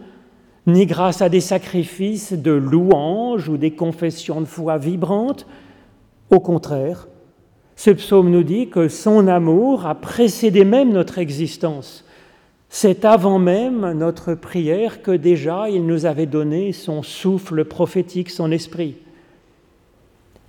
ni 0.68 0.86
grâce 0.86 1.22
à 1.22 1.30
des 1.30 1.40
sacrifices 1.40 2.34
de 2.34 2.52
louanges 2.52 3.48
ou 3.48 3.56
des 3.56 3.72
confessions 3.72 4.42
de 4.42 4.46
foi 4.46 4.78
vibrantes. 4.78 5.48
Au 6.32 6.42
contraire, 6.42 7.08
ce 7.82 7.92
psaume 7.92 8.30
nous 8.30 8.44
dit 8.44 8.70
que 8.70 8.88
son 8.88 9.28
amour 9.28 9.86
a 9.86 9.96
précédé 9.96 10.64
même 10.66 10.92
notre 10.92 11.18
existence 11.18 12.06
c'est 12.74 13.04
avant 13.04 13.38
même 13.38 13.92
notre 13.92 14.34
prière 14.34 15.02
que 15.02 15.12
déjà 15.12 15.70
il 15.70 15.86
nous 15.86 16.06
avait 16.06 16.26
donné 16.26 16.72
son 16.72 17.04
souffle 17.04 17.66
prophétique, 17.66 18.30
son 18.30 18.50
esprit. 18.50 18.96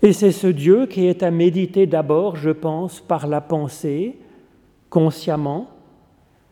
Et 0.03 0.13
c'est 0.13 0.31
ce 0.31 0.47
Dieu 0.47 0.87
qui 0.87 1.07
est 1.07 1.25
à 1.25 1.33
méditer 1.33 1.87
d'abord, 1.87 2.37
je 2.37 2.51
pense, 2.51 3.01
par 3.01 3.27
la 3.27 3.41
pensée, 3.41 4.15
consciemment. 4.89 5.69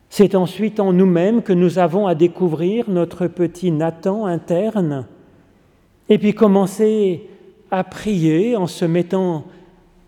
C'est 0.09 0.35
ensuite 0.35 0.81
en 0.81 0.93
nous-mêmes 0.93 1.43
que 1.43 1.53
nous 1.53 1.79
avons 1.79 2.09
à 2.09 2.17
découvrir 2.17 2.91
notre 2.91 3.29
petit 3.29 3.71
Nathan 3.71 4.27
interne, 4.27 5.07
et 6.09 6.19
puis 6.19 6.35
commencer 6.35 7.29
à 7.71 7.85
prier 7.85 8.57
en 8.57 8.67
se 8.67 8.85
mettant 8.85 9.45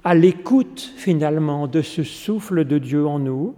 à 0.05 0.15
l'écoute 0.15 0.93
finalement 0.97 1.67
de 1.67 1.83
ce 1.83 2.03
souffle 2.03 2.65
de 2.65 2.79
Dieu 2.79 3.07
en 3.07 3.19
nous 3.19 3.55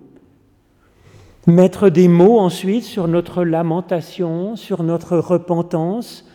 Mettre 1.47 1.91
des 1.91 2.09
mots 2.09 2.39
ensuite 2.39 2.85
sur 2.85 3.07
notre 3.07 3.45
lamentation, 3.45 4.57
sur 4.57 4.83
notre 4.83 5.19
repentance, 5.19 6.27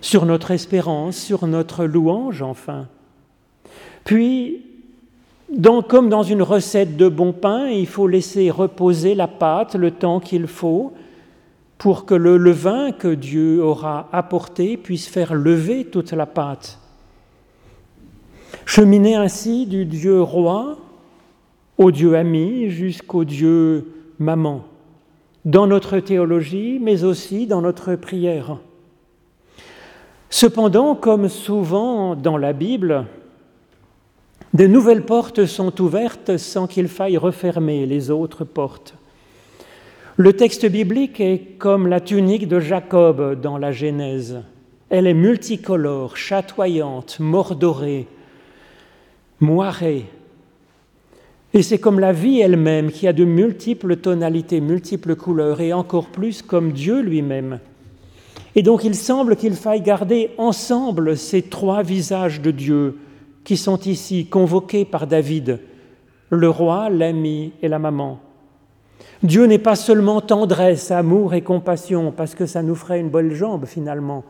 sur 0.00 0.24
notre 0.24 0.52
espérance, 0.52 1.18
sur 1.18 1.46
notre 1.46 1.84
louange 1.84 2.40
enfin. 2.40 2.88
Puis, 4.04 4.64
comme 5.86 6.08
dans 6.08 6.22
une 6.22 6.40
recette 6.40 6.96
de 6.96 7.10
bon 7.10 7.34
pain, 7.34 7.68
il 7.68 7.86
faut 7.86 8.08
laisser 8.08 8.50
reposer 8.50 9.14
la 9.14 9.28
pâte 9.28 9.74
le 9.74 9.90
temps 9.90 10.18
qu'il 10.18 10.46
faut 10.46 10.94
pour 11.76 12.06
que 12.06 12.14
le 12.14 12.38
levain 12.38 12.92
que 12.92 13.14
Dieu 13.14 13.62
aura 13.62 14.08
apporté 14.12 14.78
puisse 14.78 15.08
faire 15.08 15.34
lever 15.34 15.84
toute 15.84 16.12
la 16.12 16.26
pâte. 16.26 16.78
Cheminer 18.64 19.16
ainsi 19.16 19.66
du 19.66 19.84
Dieu 19.84 20.22
roi 20.22 20.78
au 21.78 21.90
Dieu 21.90 22.16
ami 22.16 22.70
jusqu'au 22.70 23.24
Dieu 23.24 23.92
maman, 24.18 24.64
dans 25.44 25.66
notre 25.66 25.98
théologie, 25.98 26.78
mais 26.80 27.04
aussi 27.04 27.46
dans 27.46 27.60
notre 27.60 27.94
prière. 27.96 28.58
Cependant, 30.30 30.94
comme 30.94 31.28
souvent 31.28 32.14
dans 32.14 32.36
la 32.36 32.52
Bible, 32.52 33.06
de 34.54 34.66
nouvelles 34.66 35.04
portes 35.04 35.46
sont 35.46 35.80
ouvertes 35.80 36.36
sans 36.36 36.66
qu'il 36.66 36.88
faille 36.88 37.16
refermer 37.16 37.86
les 37.86 38.10
autres 38.10 38.44
portes. 38.44 38.94
Le 40.16 40.34
texte 40.34 40.66
biblique 40.66 41.20
est 41.20 41.56
comme 41.58 41.86
la 41.86 42.00
tunique 42.00 42.46
de 42.46 42.60
Jacob 42.60 43.40
dans 43.40 43.56
la 43.56 43.72
Genèse. 43.72 44.42
Elle 44.90 45.06
est 45.06 45.14
multicolore, 45.14 46.18
chatoyante, 46.18 47.18
mordorée, 47.18 48.06
moirée, 49.42 50.06
et 51.54 51.62
c'est 51.62 51.78
comme 51.78 52.00
la 52.00 52.12
vie 52.12 52.40
elle-même 52.40 52.90
qui 52.90 53.06
a 53.06 53.12
de 53.12 53.24
multiples 53.24 53.96
tonalités, 53.96 54.60
multiples 54.60 55.16
couleurs, 55.16 55.60
et 55.60 55.72
encore 55.72 56.06
plus 56.06 56.40
comme 56.40 56.72
Dieu 56.72 57.00
lui-même. 57.00 57.60
Et 58.54 58.62
donc 58.62 58.84
il 58.84 58.94
semble 58.94 59.36
qu'il 59.36 59.54
faille 59.54 59.82
garder 59.82 60.30
ensemble 60.38 61.16
ces 61.16 61.42
trois 61.42 61.82
visages 61.82 62.40
de 62.40 62.50
Dieu 62.50 62.98
qui 63.44 63.56
sont 63.56 63.78
ici 63.80 64.26
convoqués 64.26 64.84
par 64.84 65.06
David, 65.06 65.60
le 66.30 66.48
roi, 66.48 66.88
l'ami 66.88 67.52
et 67.60 67.68
la 67.68 67.78
maman. 67.78 68.20
Dieu 69.22 69.44
n'est 69.44 69.58
pas 69.58 69.76
seulement 69.76 70.20
tendresse, 70.20 70.90
amour 70.90 71.34
et 71.34 71.42
compassion, 71.42 72.12
parce 72.12 72.34
que 72.34 72.46
ça 72.46 72.62
nous 72.62 72.74
ferait 72.74 73.00
une 73.00 73.10
bonne 73.10 73.32
jambe 73.32 73.66
finalement 73.66 74.24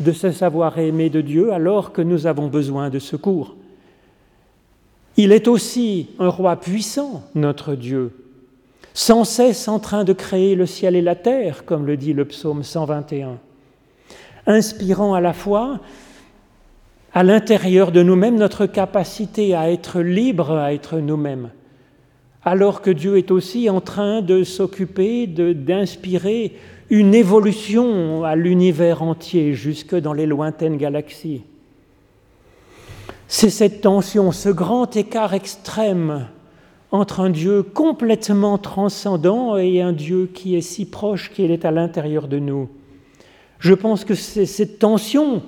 de 0.00 0.12
se 0.12 0.30
savoir 0.30 0.78
aimer 0.78 1.10
de 1.10 1.20
Dieu 1.20 1.52
alors 1.52 1.92
que 1.92 2.02
nous 2.02 2.26
avons 2.26 2.48
besoin 2.48 2.88
de 2.88 2.98
secours. 2.98 3.56
Il 5.16 5.32
est 5.32 5.46
aussi 5.46 6.08
un 6.18 6.28
roi 6.28 6.56
puissant, 6.56 7.22
notre 7.34 7.74
Dieu, 7.74 8.12
sans 8.94 9.24
cesse 9.24 9.68
en 9.68 9.78
train 9.78 10.04
de 10.04 10.12
créer 10.12 10.54
le 10.54 10.66
ciel 10.66 10.96
et 10.96 11.02
la 11.02 11.14
terre, 11.14 11.64
comme 11.64 11.86
le 11.86 11.96
dit 11.96 12.14
le 12.14 12.24
psaume 12.24 12.62
121, 12.62 13.38
inspirant 14.46 15.14
à 15.14 15.20
la 15.20 15.32
fois 15.32 15.80
à 17.12 17.22
l'intérieur 17.22 17.92
de 17.92 18.02
nous-mêmes 18.02 18.36
notre 18.36 18.64
capacité 18.64 19.54
à 19.54 19.70
être 19.70 20.00
libres, 20.00 20.52
à 20.52 20.72
être 20.72 20.98
nous-mêmes, 20.98 21.50
alors 22.42 22.80
que 22.80 22.90
Dieu 22.90 23.18
est 23.18 23.30
aussi 23.30 23.68
en 23.68 23.82
train 23.82 24.22
de 24.22 24.44
s'occuper 24.44 25.26
d'inspirer 25.26 26.56
une 26.88 27.14
évolution 27.14 28.24
à 28.24 28.34
l'univers 28.34 29.02
entier, 29.02 29.52
jusque 29.52 29.94
dans 29.94 30.14
les 30.14 30.26
lointaines 30.26 30.78
galaxies. 30.78 31.42
C'est 33.34 33.48
cette 33.48 33.80
tension, 33.80 34.30
ce 34.30 34.50
grand 34.50 34.94
écart 34.94 35.32
extrême 35.32 36.26
entre 36.90 37.20
un 37.20 37.30
Dieu 37.30 37.62
complètement 37.62 38.58
transcendant 38.58 39.56
et 39.56 39.80
un 39.80 39.94
Dieu 39.94 40.28
qui 40.32 40.54
est 40.54 40.60
si 40.60 40.84
proche 40.84 41.32
qu'il 41.32 41.50
est 41.50 41.64
à 41.64 41.70
l'intérieur 41.70 42.28
de 42.28 42.38
nous. 42.38 42.68
Je 43.58 43.72
pense 43.72 44.04
que 44.04 44.14
c'est 44.14 44.44
cette 44.44 44.78
tension 44.78 45.42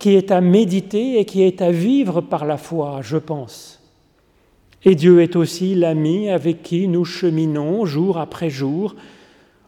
qui 0.00 0.16
est 0.16 0.32
à 0.32 0.40
méditer 0.40 1.20
et 1.20 1.24
qui 1.24 1.44
est 1.44 1.62
à 1.62 1.70
vivre 1.70 2.22
par 2.22 2.44
la 2.44 2.56
foi, 2.56 2.98
je 3.02 3.18
pense. 3.18 3.80
Et 4.84 4.96
Dieu 4.96 5.22
est 5.22 5.36
aussi 5.36 5.76
l'ami 5.76 6.28
avec 6.28 6.64
qui 6.64 6.88
nous 6.88 7.04
cheminons 7.04 7.86
jour 7.86 8.18
après 8.18 8.50
jour, 8.50 8.96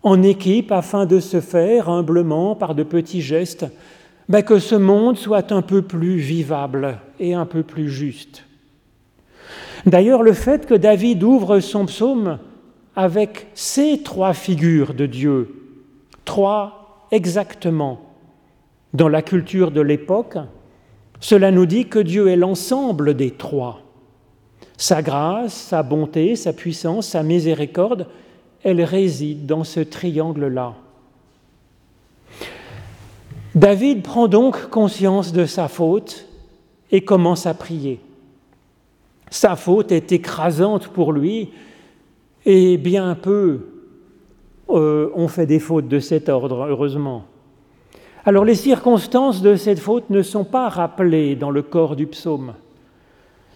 en 0.03 0.25
équipe 0.25 0.73
afin 0.73 1.07
de 1.07 1.21
se 1.21 1.41
faire 1.41 1.89
humblement 1.89 2.57
par 2.57 2.75
de 2.75 2.83
petits 2.83 3.23
gestes 3.23 3.67
ben, 4.29 4.43
que 4.43 4.59
ce 4.59 4.75
monde 4.75 5.19
soit 5.19 5.53
un 5.53 5.63
peu 5.63 5.83
plus 5.83 6.17
vivable 6.17 6.99
et 7.21 7.35
un 7.35 7.47
peu 7.47 7.63
plus 7.63 7.91
juste. 7.91 8.45
D'ailleurs, 9.87 10.23
le 10.23 10.33
fait 10.33 10.67
que 10.67 10.75
David 10.75 11.23
ouvre 11.23 11.61
son 11.61 11.87
psaume 11.87 12.39
avec 12.97 13.49
ces 13.55 14.03
trois 14.03 14.33
figures 14.33 14.95
de 14.95 15.07
Dieu, 15.07 15.55
trois 16.25 17.07
exactement, 17.11 18.01
dans 18.95 19.09
la 19.09 19.23
culture 19.23 19.71
de 19.71 19.81
l'époque, 19.81 20.39
cela 21.21 21.51
nous 21.51 21.67
dit 21.67 21.87
que 21.89 21.99
Dieu 21.99 22.29
est 22.29 22.37
l'ensemble 22.37 23.15
des 23.15 23.33
trois. 23.33 23.81
Sa 24.77 25.03
grâce, 25.03 25.55
sa 25.55 25.83
bonté, 25.83 26.37
sa 26.37 26.53
puissance, 26.53 27.09
sa 27.09 27.23
miséricorde, 27.23 28.07
elle 28.63 28.83
réside 28.83 29.47
dans 29.47 29.65
ce 29.65 29.81
triangle-là. 29.81 30.75
David 33.55 34.03
prend 34.03 34.27
donc 34.27 34.69
conscience 34.69 35.33
de 35.33 35.47
sa 35.47 35.69
faute 35.69 36.27
et 36.91 37.03
commence 37.03 37.47
à 37.47 37.55
prier. 37.55 38.01
Sa 39.31 39.55
faute 39.55 39.93
est 39.93 40.11
écrasante 40.11 40.89
pour 40.89 41.13
lui 41.13 41.51
et 42.45 42.77
bien 42.77 43.15
peu 43.15 43.61
euh, 44.71 45.11
ont 45.15 45.29
fait 45.29 45.47
des 45.47 45.61
fautes 45.61 45.89
de 45.89 46.01
cet 46.01 46.29
ordre, 46.29 46.67
heureusement. 46.69 47.25
Alors 48.25 48.45
les 48.45 48.55
circonstances 48.57 49.41
de 49.41 49.55
cette 49.55 49.79
faute 49.79 50.11
ne 50.11 50.23
sont 50.23 50.45
pas 50.45 50.69
rappelées 50.69 51.37
dans 51.37 51.51
le 51.51 51.63
corps 51.63 51.95
du 51.95 52.07
psaume. 52.07 52.55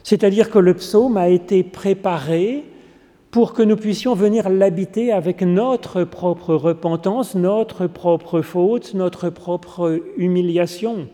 C'est-à-dire 0.04 0.50
que 0.50 0.58
le 0.58 0.74
psaume 0.74 1.16
a 1.16 1.28
été 1.28 1.64
préparé 1.64 2.64
pour 3.38 3.52
que 3.52 3.62
nous 3.62 3.76
puissions 3.76 4.16
venir 4.16 4.48
l'habiter 4.48 5.12
avec 5.12 5.42
notre 5.42 6.02
propre 6.02 6.56
repentance, 6.56 7.36
notre 7.36 7.86
propre 7.86 8.42
faute, 8.42 8.94
notre 8.94 9.30
propre 9.30 10.02
humiliation, 10.16 11.06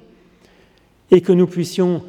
et 1.11 1.21
que 1.21 1.35
nous 1.35 1.47
puissions 1.47 2.03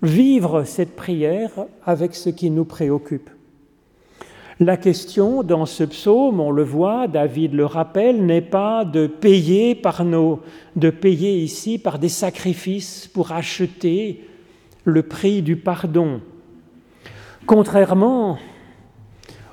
vivre 0.00 0.62
cette 0.62 0.94
prière 0.94 1.50
avec 1.84 2.14
ce 2.14 2.30
qui 2.30 2.50
nous 2.50 2.64
préoccupe. 2.64 3.30
La 4.60 4.76
question 4.76 5.42
dans 5.42 5.66
ce 5.66 5.82
psaume, 5.82 6.38
on 6.38 6.52
le 6.52 6.62
voit, 6.62 7.08
David 7.08 7.52
le 7.52 7.66
rappelle, 7.66 8.24
n'est 8.24 8.42
pas 8.42 8.84
de 8.84 9.08
payer 9.08 9.74
par 9.74 10.04
nos, 10.04 10.38
de 10.76 10.90
payer 10.90 11.36
ici 11.38 11.78
par 11.78 11.98
des 11.98 12.08
sacrifices 12.08 13.10
pour 13.12 13.32
acheter 13.32 14.20
le 14.84 15.02
prix 15.02 15.42
du 15.42 15.56
pardon. 15.56 16.20
Contrairement 17.44 18.38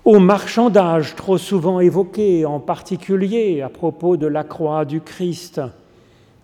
au 0.09 0.17
marchandage 0.17 1.13
trop 1.13 1.37
souvent 1.37 1.79
évoqué, 1.79 2.43
en 2.43 2.59
particulier 2.59 3.61
à 3.61 3.69
propos 3.69 4.17
de 4.17 4.25
la 4.25 4.43
croix 4.43 4.83
du 4.83 5.01
Christ, 5.01 5.61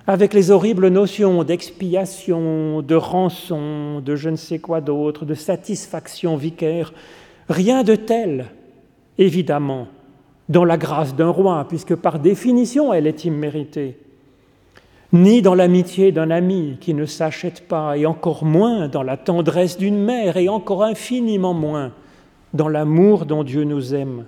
avec 0.06 0.36
les 0.36 0.52
horribles 0.52 0.90
notions 0.90 1.44
d'expiation, 1.44 2.84
de 2.84 2.94
rançon, 2.94 4.02
de 4.02 4.16
je 4.16 4.30
ne 4.30 4.36
sais 4.36 4.60
quoi 4.60 4.82
d'autre, 4.82 5.26
de 5.26 5.34
satisfaction 5.34 6.36
vicaire, 6.36 6.94
rien 7.50 7.82
de 7.82 7.96
tel, 7.96 8.52
évidemment, 9.18 9.88
dans 10.48 10.64
la 10.64 10.78
grâce 10.78 11.16
d'un 11.16 11.30
roi, 11.30 11.66
puisque 11.68 11.96
par 11.96 12.20
définition 12.20 12.94
elle 12.94 13.08
est 13.08 13.26
imméritée, 13.26 13.98
ni 15.12 15.42
dans 15.42 15.56
l'amitié 15.56 16.12
d'un 16.12 16.30
ami 16.30 16.78
qui 16.80 16.94
ne 16.94 17.08
s'achète 17.08 17.68
pas, 17.68 17.98
et 17.98 18.06
encore 18.06 18.46
moins 18.46 18.90
dans 18.90 19.02
la 19.02 19.18
tendresse 19.18 19.80
d'une 19.80 19.98
mère, 19.98 20.38
et 20.38 20.50
encore 20.50 20.84
infiniment 20.84 21.56
moins 21.56 21.94
dans 22.56 22.70
l'amour 22.70 23.26
dont 23.26 23.44
Dieu 23.44 23.64
nous 23.64 23.94
aime. 23.94 24.26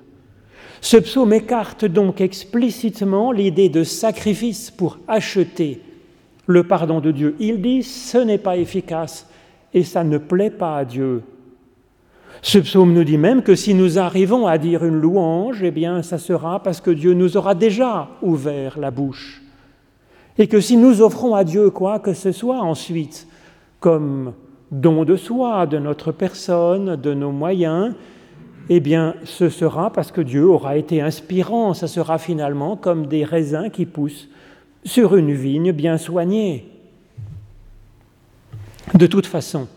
Ce 0.81 0.97
psaume 0.97 1.33
écarte 1.33 1.85
donc 1.85 2.21
explicitement 2.21 3.31
l'idée 3.31 3.69
de 3.69 3.83
sacrifice 3.83 4.69
pour 4.69 4.99
acheter 5.07 5.81
le 6.45 6.63
pardon 6.63 6.99
de 6.99 7.11
Dieu. 7.11 7.35
Il 7.39 7.61
dit 7.61 7.83
ce 7.83 8.17
n'est 8.17 8.37
pas 8.37 8.57
efficace 8.57 9.27
et 9.73 9.83
ça 9.83 10.03
ne 10.03 10.17
plaît 10.17 10.51
pas 10.51 10.77
à 10.77 10.85
Dieu. 10.85 11.23
Ce 12.41 12.59
psaume 12.59 12.93
nous 12.93 13.03
dit 13.03 13.17
même 13.17 13.41
que 13.41 13.55
si 13.55 13.73
nous 13.73 13.97
arrivons 13.97 14.45
à 14.45 14.57
dire 14.57 14.85
une 14.85 14.99
louange, 14.99 15.63
eh 15.63 15.71
bien 15.71 16.03
ça 16.03 16.19
sera 16.19 16.61
parce 16.61 16.81
que 16.81 16.91
Dieu 16.91 17.13
nous 17.13 17.37
aura 17.37 17.55
déjà 17.55 18.09
ouvert 18.21 18.77
la 18.77 18.91
bouche. 18.91 19.41
Et 20.37 20.47
que 20.47 20.61
si 20.61 20.77
nous 20.77 21.01
offrons 21.01 21.33
à 21.33 21.43
Dieu 21.43 21.71
quoi 21.71 21.99
que 21.99 22.13
ce 22.13 22.31
soit 22.31 22.59
ensuite, 22.59 23.27
comme 23.79 24.33
don 24.71 25.03
de 25.03 25.15
soi, 25.15 25.65
de 25.65 25.79
notre 25.79 26.11
personne, 26.11 26.95
de 26.95 27.13
nos 27.13 27.31
moyens, 27.31 27.95
eh 28.69 28.79
bien, 28.79 29.15
ce 29.23 29.49
sera 29.49 29.91
parce 29.91 30.11
que 30.11 30.21
Dieu 30.21 30.45
aura 30.45 30.77
été 30.77 31.01
inspirant. 31.01 31.73
Ce 31.73 31.87
sera 31.87 32.17
finalement 32.17 32.75
comme 32.75 33.07
des 33.07 33.23
raisins 33.23 33.69
qui 33.71 33.85
poussent 33.85 34.27
sur 34.83 35.15
une 35.15 35.33
vigne 35.33 35.71
bien 35.71 35.97
soignée. 35.97 36.65
De 38.93 39.07
toute 39.07 39.25
façon, 39.25 39.67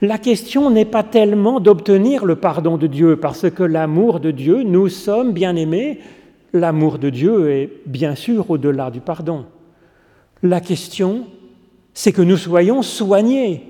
la 0.00 0.18
question 0.18 0.70
n'est 0.70 0.84
pas 0.84 1.02
tellement 1.02 1.60
d'obtenir 1.60 2.24
le 2.24 2.36
pardon 2.36 2.76
de 2.76 2.86
Dieu, 2.86 3.16
parce 3.16 3.50
que 3.50 3.62
l'amour 3.62 4.20
de 4.20 4.30
Dieu, 4.30 4.62
nous 4.62 4.88
sommes 4.88 5.32
bien 5.32 5.54
aimés, 5.54 6.00
l'amour 6.52 6.98
de 6.98 7.10
Dieu 7.10 7.50
est 7.50 7.70
bien 7.86 8.14
sûr 8.14 8.50
au-delà 8.50 8.90
du 8.90 9.00
pardon. 9.00 9.46
La 10.42 10.60
question, 10.60 11.26
c'est 11.94 12.12
que 12.12 12.22
nous 12.22 12.36
soyons 12.36 12.82
soignés, 12.82 13.64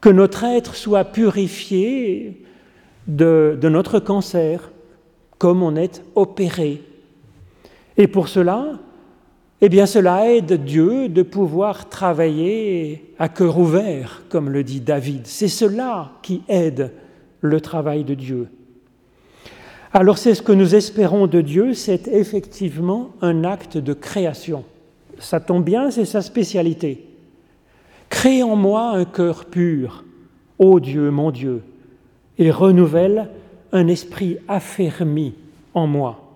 que 0.00 0.08
notre 0.08 0.44
être 0.44 0.74
soit 0.74 1.04
purifié 1.04 2.42
de, 3.16 3.68
notre 3.68 3.98
cancer, 3.98 4.70
comme 5.38 5.62
on 5.62 5.76
est 5.76 6.02
opéré. 6.14 6.82
Et 7.96 8.06
pour 8.06 8.28
cela, 8.28 8.78
eh 9.60 9.68
bien 9.68 9.86
cela 9.86 10.30
aide 10.30 10.64
Dieu 10.64 11.08
de 11.08 11.22
pouvoir 11.22 11.88
travailler 11.88 13.14
à 13.18 13.28
cœur 13.28 13.58
ouvert, 13.58 14.22
comme 14.28 14.48
le 14.48 14.62
dit 14.62 14.80
David. 14.80 15.26
C'est 15.26 15.48
cela 15.48 16.12
qui 16.22 16.42
aide 16.48 16.92
le 17.40 17.60
travail 17.60 18.04
de 18.04 18.14
Dieu. 18.14 18.48
Alors 19.92 20.18
c'est 20.18 20.34
ce 20.34 20.42
que 20.42 20.52
nous 20.52 20.74
espérons 20.74 21.26
de 21.26 21.40
Dieu, 21.40 21.74
c'est 21.74 22.06
effectivement 22.06 23.10
un 23.22 23.44
acte 23.44 23.76
de 23.76 23.92
création. 23.92 24.64
Ça 25.18 25.40
tombe 25.40 25.64
bien, 25.64 25.90
c'est 25.90 26.04
sa 26.04 26.22
spécialité. 26.22 27.06
Crée 28.08 28.42
en 28.42 28.56
moi 28.56 28.90
un 28.90 29.04
cœur 29.04 29.46
pur, 29.46 30.04
ô 30.58 30.78
Dieu, 30.80 31.10
mon 31.10 31.30
Dieu, 31.30 31.62
et 32.40 32.50
renouvelle 32.50 33.28
un 33.70 33.86
esprit 33.86 34.38
affermi 34.48 35.34
en 35.74 35.86
moi. 35.86 36.26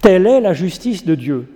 Telle 0.00 0.26
est 0.26 0.40
la 0.40 0.52
justice 0.52 1.04
de 1.04 1.14
Dieu. 1.14 1.48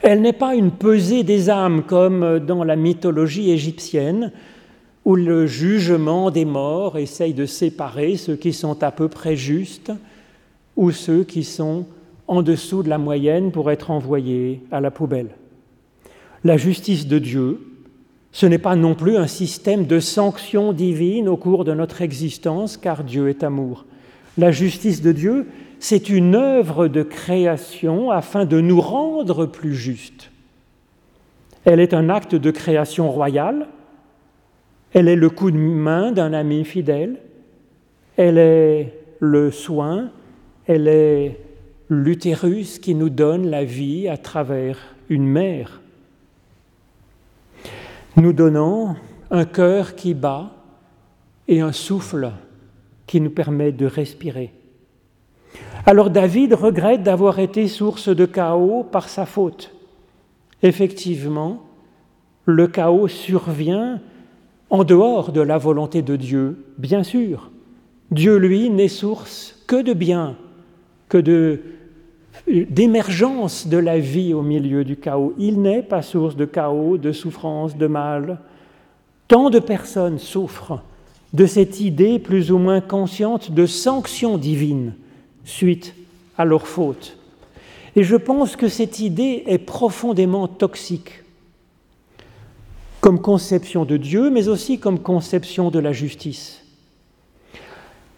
Elle 0.00 0.22
n'est 0.22 0.32
pas 0.32 0.54
une 0.54 0.70
pesée 0.70 1.24
des 1.24 1.50
âmes 1.50 1.82
comme 1.82 2.38
dans 2.38 2.62
la 2.62 2.76
mythologie 2.76 3.50
égyptienne, 3.50 4.32
où 5.04 5.16
le 5.16 5.46
jugement 5.46 6.30
des 6.30 6.44
morts 6.44 6.96
essaye 6.98 7.34
de 7.34 7.46
séparer 7.46 8.16
ceux 8.16 8.36
qui 8.36 8.52
sont 8.52 8.82
à 8.82 8.92
peu 8.92 9.08
près 9.08 9.36
justes 9.36 9.92
ou 10.76 10.92
ceux 10.92 11.24
qui 11.24 11.42
sont 11.42 11.84
en 12.28 12.42
dessous 12.42 12.82
de 12.82 12.88
la 12.88 12.98
moyenne 12.98 13.50
pour 13.50 13.70
être 13.70 13.90
envoyés 13.90 14.62
à 14.70 14.80
la 14.80 14.90
poubelle. 14.90 15.30
La 16.44 16.56
justice 16.56 17.06
de 17.06 17.18
Dieu, 17.18 17.73
ce 18.34 18.46
n'est 18.46 18.58
pas 18.58 18.74
non 18.74 18.96
plus 18.96 19.16
un 19.16 19.28
système 19.28 19.86
de 19.86 20.00
sanctions 20.00 20.72
divines 20.72 21.28
au 21.28 21.36
cours 21.36 21.64
de 21.64 21.72
notre 21.72 22.02
existence, 22.02 22.76
car 22.76 23.04
Dieu 23.04 23.28
est 23.28 23.44
amour. 23.44 23.86
La 24.38 24.50
justice 24.50 25.02
de 25.02 25.12
Dieu, 25.12 25.46
c'est 25.78 26.08
une 26.08 26.34
œuvre 26.34 26.88
de 26.88 27.04
création 27.04 28.10
afin 28.10 28.44
de 28.44 28.60
nous 28.60 28.80
rendre 28.80 29.46
plus 29.46 29.76
justes. 29.76 30.32
Elle 31.64 31.78
est 31.78 31.94
un 31.94 32.08
acte 32.08 32.34
de 32.34 32.50
création 32.50 33.08
royale, 33.08 33.68
elle 34.92 35.06
est 35.06 35.14
le 35.14 35.30
coup 35.30 35.52
de 35.52 35.56
main 35.56 36.10
d'un 36.10 36.32
ami 36.32 36.64
fidèle, 36.64 37.20
elle 38.16 38.38
est 38.38 38.94
le 39.20 39.52
soin, 39.52 40.10
elle 40.66 40.88
est 40.88 41.38
l'utérus 41.88 42.80
qui 42.80 42.96
nous 42.96 43.10
donne 43.10 43.48
la 43.48 43.62
vie 43.62 44.08
à 44.08 44.16
travers 44.16 44.96
une 45.08 45.28
mère 45.28 45.82
nous 48.16 48.32
donnant 48.32 48.96
un 49.30 49.44
cœur 49.44 49.94
qui 49.94 50.14
bat 50.14 50.50
et 51.48 51.60
un 51.60 51.72
souffle 51.72 52.32
qui 53.06 53.20
nous 53.20 53.30
permet 53.30 53.72
de 53.72 53.86
respirer. 53.86 54.52
Alors 55.86 56.10
David 56.10 56.54
regrette 56.54 57.02
d'avoir 57.02 57.38
été 57.38 57.68
source 57.68 58.08
de 58.08 58.24
chaos 58.24 58.84
par 58.84 59.08
sa 59.08 59.26
faute. 59.26 59.74
Effectivement, 60.62 61.62
le 62.46 62.66
chaos 62.66 63.08
survient 63.08 64.00
en 64.70 64.84
dehors 64.84 65.32
de 65.32 65.40
la 65.40 65.58
volonté 65.58 66.02
de 66.02 66.16
Dieu, 66.16 66.64
bien 66.78 67.02
sûr. 67.02 67.50
Dieu, 68.10 68.36
lui, 68.36 68.70
n'est 68.70 68.88
source 68.88 69.62
que 69.66 69.82
de 69.82 69.92
bien, 69.92 70.36
que 71.08 71.18
de 71.18 71.60
d'émergence 72.46 73.66
de 73.66 73.78
la 73.78 73.98
vie 73.98 74.34
au 74.34 74.42
milieu 74.42 74.84
du 74.84 74.96
chaos. 74.96 75.34
Il 75.38 75.62
n'est 75.62 75.82
pas 75.82 76.02
source 76.02 76.36
de 76.36 76.44
chaos, 76.44 76.98
de 76.98 77.12
souffrance, 77.12 77.76
de 77.76 77.86
mal. 77.86 78.38
Tant 79.28 79.50
de 79.50 79.58
personnes 79.58 80.18
souffrent 80.18 80.82
de 81.32 81.46
cette 81.46 81.80
idée 81.80 82.18
plus 82.18 82.52
ou 82.52 82.58
moins 82.58 82.80
consciente 82.80 83.50
de 83.50 83.66
sanction 83.66 84.38
divine 84.38 84.94
suite 85.44 85.94
à 86.38 86.44
leur 86.44 86.66
faute. 86.66 87.16
Et 87.96 88.02
je 88.02 88.16
pense 88.16 88.56
que 88.56 88.68
cette 88.68 89.00
idée 89.00 89.44
est 89.46 89.58
profondément 89.58 90.48
toxique 90.48 91.22
comme 93.00 93.20
conception 93.20 93.84
de 93.84 93.98
Dieu, 93.98 94.30
mais 94.30 94.48
aussi 94.48 94.78
comme 94.78 94.98
conception 94.98 95.70
de 95.70 95.78
la 95.78 95.92
justice. 95.92 96.62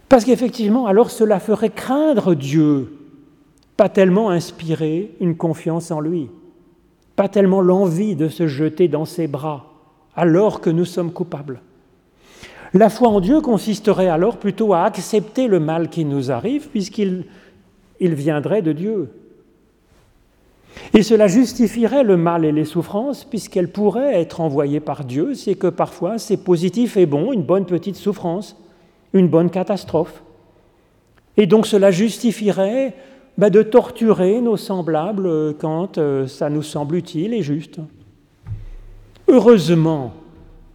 Parce 0.09 0.25
qu'effectivement, 0.25 0.87
alors 0.87 1.11
cela 1.11 1.41
ferait 1.41 1.71
craindre 1.71 2.35
Dieu 2.35 2.93
pas 3.77 3.89
tellement 3.89 4.31
inspirer 4.31 5.15
une 5.21 5.37
confiance 5.37 5.91
en 5.91 6.01
lui, 6.01 6.29
pas 7.15 7.29
tellement 7.29 7.61
l'envie 7.61 8.17
de 8.17 8.29
se 8.29 8.47
jeter 8.47 8.89
dans 8.89 9.05
ses 9.05 9.27
bras 9.27 9.73
alors 10.15 10.61
que 10.61 10.71
nous 10.71 10.87
sommes 10.87 11.13
coupables. 11.13 11.61
La 12.73 12.89
foi 12.89 13.09
en 13.09 13.21
Dieu 13.21 13.41
consisterait 13.41 14.09
alors 14.09 14.39
plutôt 14.39 14.73
à 14.73 14.83
accepter 14.83 15.47
le 15.47 15.61
mal 15.61 15.89
qui 15.89 16.05
nous 16.05 16.31
arrive 16.31 16.69
puisqu'il 16.69 17.25
il 18.01 18.15
viendrait 18.15 18.63
de 18.63 18.73
Dieu. 18.73 19.11
Et 20.93 21.03
cela 21.03 21.27
justifierait 21.27 22.05
le 22.05 22.17
mal 22.17 22.45
et 22.45 22.53
les 22.53 22.65
souffrances 22.65 23.25
puisqu'elles 23.25 23.71
pourraient 23.71 24.21
être 24.21 24.41
envoyées 24.41 24.81
par 24.81 25.05
Dieu, 25.05 25.35
c'est 25.35 25.55
que 25.55 25.69
parfois 25.69 26.19
c'est 26.19 26.37
positif 26.37 26.97
et 26.97 27.07
bon, 27.07 27.33
une 27.33 27.43
bonne 27.43 27.67
petite 27.67 27.97
souffrance, 27.97 28.57
une 29.13 29.29
bonne 29.29 29.51
catastrophe. 29.51 30.23
Et 31.37 31.47
donc 31.47 31.67
cela 31.67 31.91
justifierait 31.91 32.95
bah, 33.39 33.51
de 33.51 33.63
torturer 33.63 34.41
nos 34.41 34.57
semblables 34.57 35.55
quand 35.59 35.99
euh, 35.99 36.27
ça 36.27 36.49
nous 36.49 36.63
semble 36.63 36.97
utile 36.97 37.35
et 37.35 37.43
juste. 37.43 37.81
Heureusement 39.29 40.15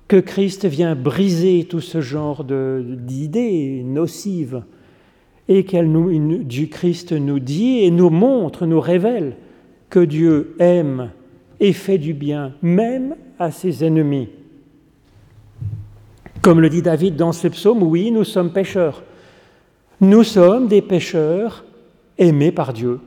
que 0.08 0.17
Christ 0.17 0.65
vient 0.65 0.93
briser 0.93 1.65
tout 1.69 1.80
ce 1.80 2.02
genre 2.02 2.43
d'idées 2.43 3.82
nocives 3.84 4.63
et 5.47 5.63
qu'elle 5.63 5.89
nous, 5.89 6.43
du 6.43 6.67
Christ 6.67 7.13
nous 7.13 7.39
dit 7.39 7.80
et 7.80 7.91
nous 7.91 8.10
montre, 8.10 8.65
nous 8.65 8.82
révèle 8.82 9.38
que 9.89 10.00
Dieu 10.00 10.56
aime 10.60 11.12
et 11.60 11.74
fait 11.74 11.97
du 11.97 12.13
bien 12.13 12.54
même 12.62 13.15
à 13.39 13.52
ses 13.52 13.84
ennemis. 13.86 14.30
Comme 16.41 16.60
le 16.60 16.69
dit 16.69 16.82
David 16.82 17.15
dans 17.15 17.32
ce 17.32 17.47
psaume, 17.47 17.84
oui, 17.84 18.12
nous 18.12 18.24
sommes 18.24 18.52
pécheurs. 18.52 19.04
Nous 20.02 20.24
sommes 20.24 20.67
des 20.67 20.82
pécheurs 20.82 21.63
aimés 22.21 22.51
par 22.51 22.71
Dieu. 22.71 22.99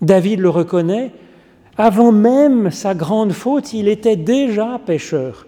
David 0.00 0.40
le 0.40 0.48
reconnaît, 0.48 1.12
avant 1.76 2.12
même 2.12 2.70
sa 2.70 2.94
grande 2.94 3.32
faute, 3.32 3.72
il 3.72 3.86
était 3.86 4.16
déjà 4.16 4.80
pécheur. 4.84 5.46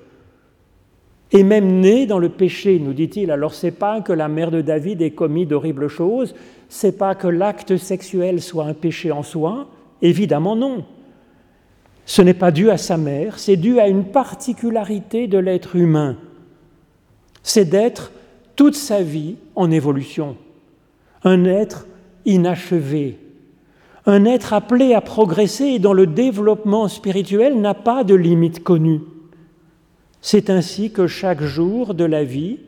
Et 1.33 1.43
même 1.43 1.81
né 1.81 2.07
dans 2.07 2.19
le 2.19 2.29
péché, 2.29 2.79
nous 2.79 2.93
dit-il. 2.93 3.31
Alors 3.31 3.55
c'est 3.55 3.71
pas 3.71 4.03
que 4.03 4.13
la 4.13 4.29
mère 4.29 4.51
de 4.51 4.61
David 4.61 5.01
ait 5.01 5.13
commis 5.13 5.47
d'horribles 5.47 5.89
choses, 5.89 6.35
c'est 6.69 6.99
pas 6.99 7.15
que 7.15 7.27
l'acte 7.27 7.79
sexuel 7.79 8.41
soit 8.43 8.67
un 8.67 8.75
péché 8.75 9.11
en 9.11 9.23
soi, 9.23 9.69
évidemment 10.03 10.57
non. 10.57 10.85
Ce 12.05 12.21
n'est 12.21 12.35
pas 12.35 12.51
dû 12.51 12.71
à 12.71 12.77
sa 12.77 12.99
mère, 12.99 13.39
c'est 13.39 13.57
dû 13.57 13.81
à 13.81 13.89
une 13.89 14.05
particularité 14.05 15.27
de 15.27 15.39
l'être 15.39 15.77
humain. 15.77 16.17
C'est 17.43 17.65
d'être 17.65 18.13
toute 18.55 18.75
sa 18.75 19.03
vie 19.03 19.37
en 19.55 19.71
évolution, 19.71 20.37
un 21.25 21.47
être 21.47 21.87
inachevé, 22.25 23.19
un 24.07 24.25
être 24.25 24.53
appelé 24.53 24.95
à 24.95 25.01
progresser 25.01 25.79
dont 25.79 25.93
le 25.93 26.07
développement 26.07 26.89
spirituel 26.89 27.61
n'a 27.61 27.75
pas 27.75 28.05
de 28.05 28.15
limite 28.15 28.63
connue. 28.65 29.01
C'est 30.21 30.51
ainsi 30.51 30.93
que 30.93 31.07
chaque 31.07 31.43
jour 31.43 31.95
de 31.95 32.05
la 32.05 32.25
vie, 32.25 32.59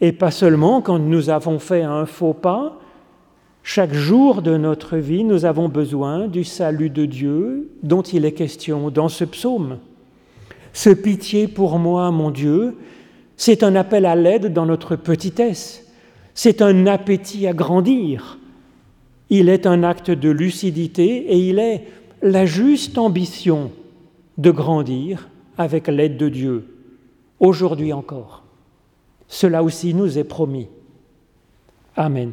et 0.00 0.12
pas 0.12 0.30
seulement 0.30 0.80
quand 0.80 0.98
nous 0.98 1.30
avons 1.30 1.58
fait 1.58 1.82
un 1.82 2.06
faux 2.06 2.32
pas, 2.32 2.80
chaque 3.62 3.92
jour 3.92 4.42
de 4.42 4.56
notre 4.56 4.96
vie, 4.96 5.22
nous 5.22 5.44
avons 5.44 5.68
besoin 5.68 6.26
du 6.26 6.44
salut 6.44 6.90
de 6.90 7.04
Dieu 7.04 7.70
dont 7.82 8.02
il 8.02 8.24
est 8.24 8.32
question 8.32 8.90
dans 8.90 9.08
ce 9.08 9.24
psaume. 9.24 9.78
Ce 10.72 10.90
pitié 10.90 11.46
pour 11.46 11.78
moi, 11.78 12.10
mon 12.10 12.30
Dieu, 12.30 12.76
c'est 13.36 13.62
un 13.62 13.76
appel 13.76 14.06
à 14.06 14.16
l'aide 14.16 14.52
dans 14.52 14.66
notre 14.66 14.96
petitesse, 14.96 15.86
c'est 16.34 16.62
un 16.62 16.86
appétit 16.86 17.46
à 17.46 17.52
grandir, 17.52 18.39
il 19.30 19.48
est 19.48 19.66
un 19.66 19.82
acte 19.84 20.10
de 20.10 20.28
lucidité 20.28 21.04
et 21.32 21.38
il 21.38 21.58
est 21.58 21.86
la 22.20 22.44
juste 22.44 22.98
ambition 22.98 23.70
de 24.36 24.50
grandir 24.50 25.28
avec 25.56 25.86
l'aide 25.86 26.16
de 26.16 26.28
Dieu, 26.28 26.66
aujourd'hui 27.38 27.92
encore. 27.92 28.42
Cela 29.28 29.62
aussi 29.62 29.94
nous 29.94 30.18
est 30.18 30.24
promis. 30.24 30.66
Amen. 31.96 32.32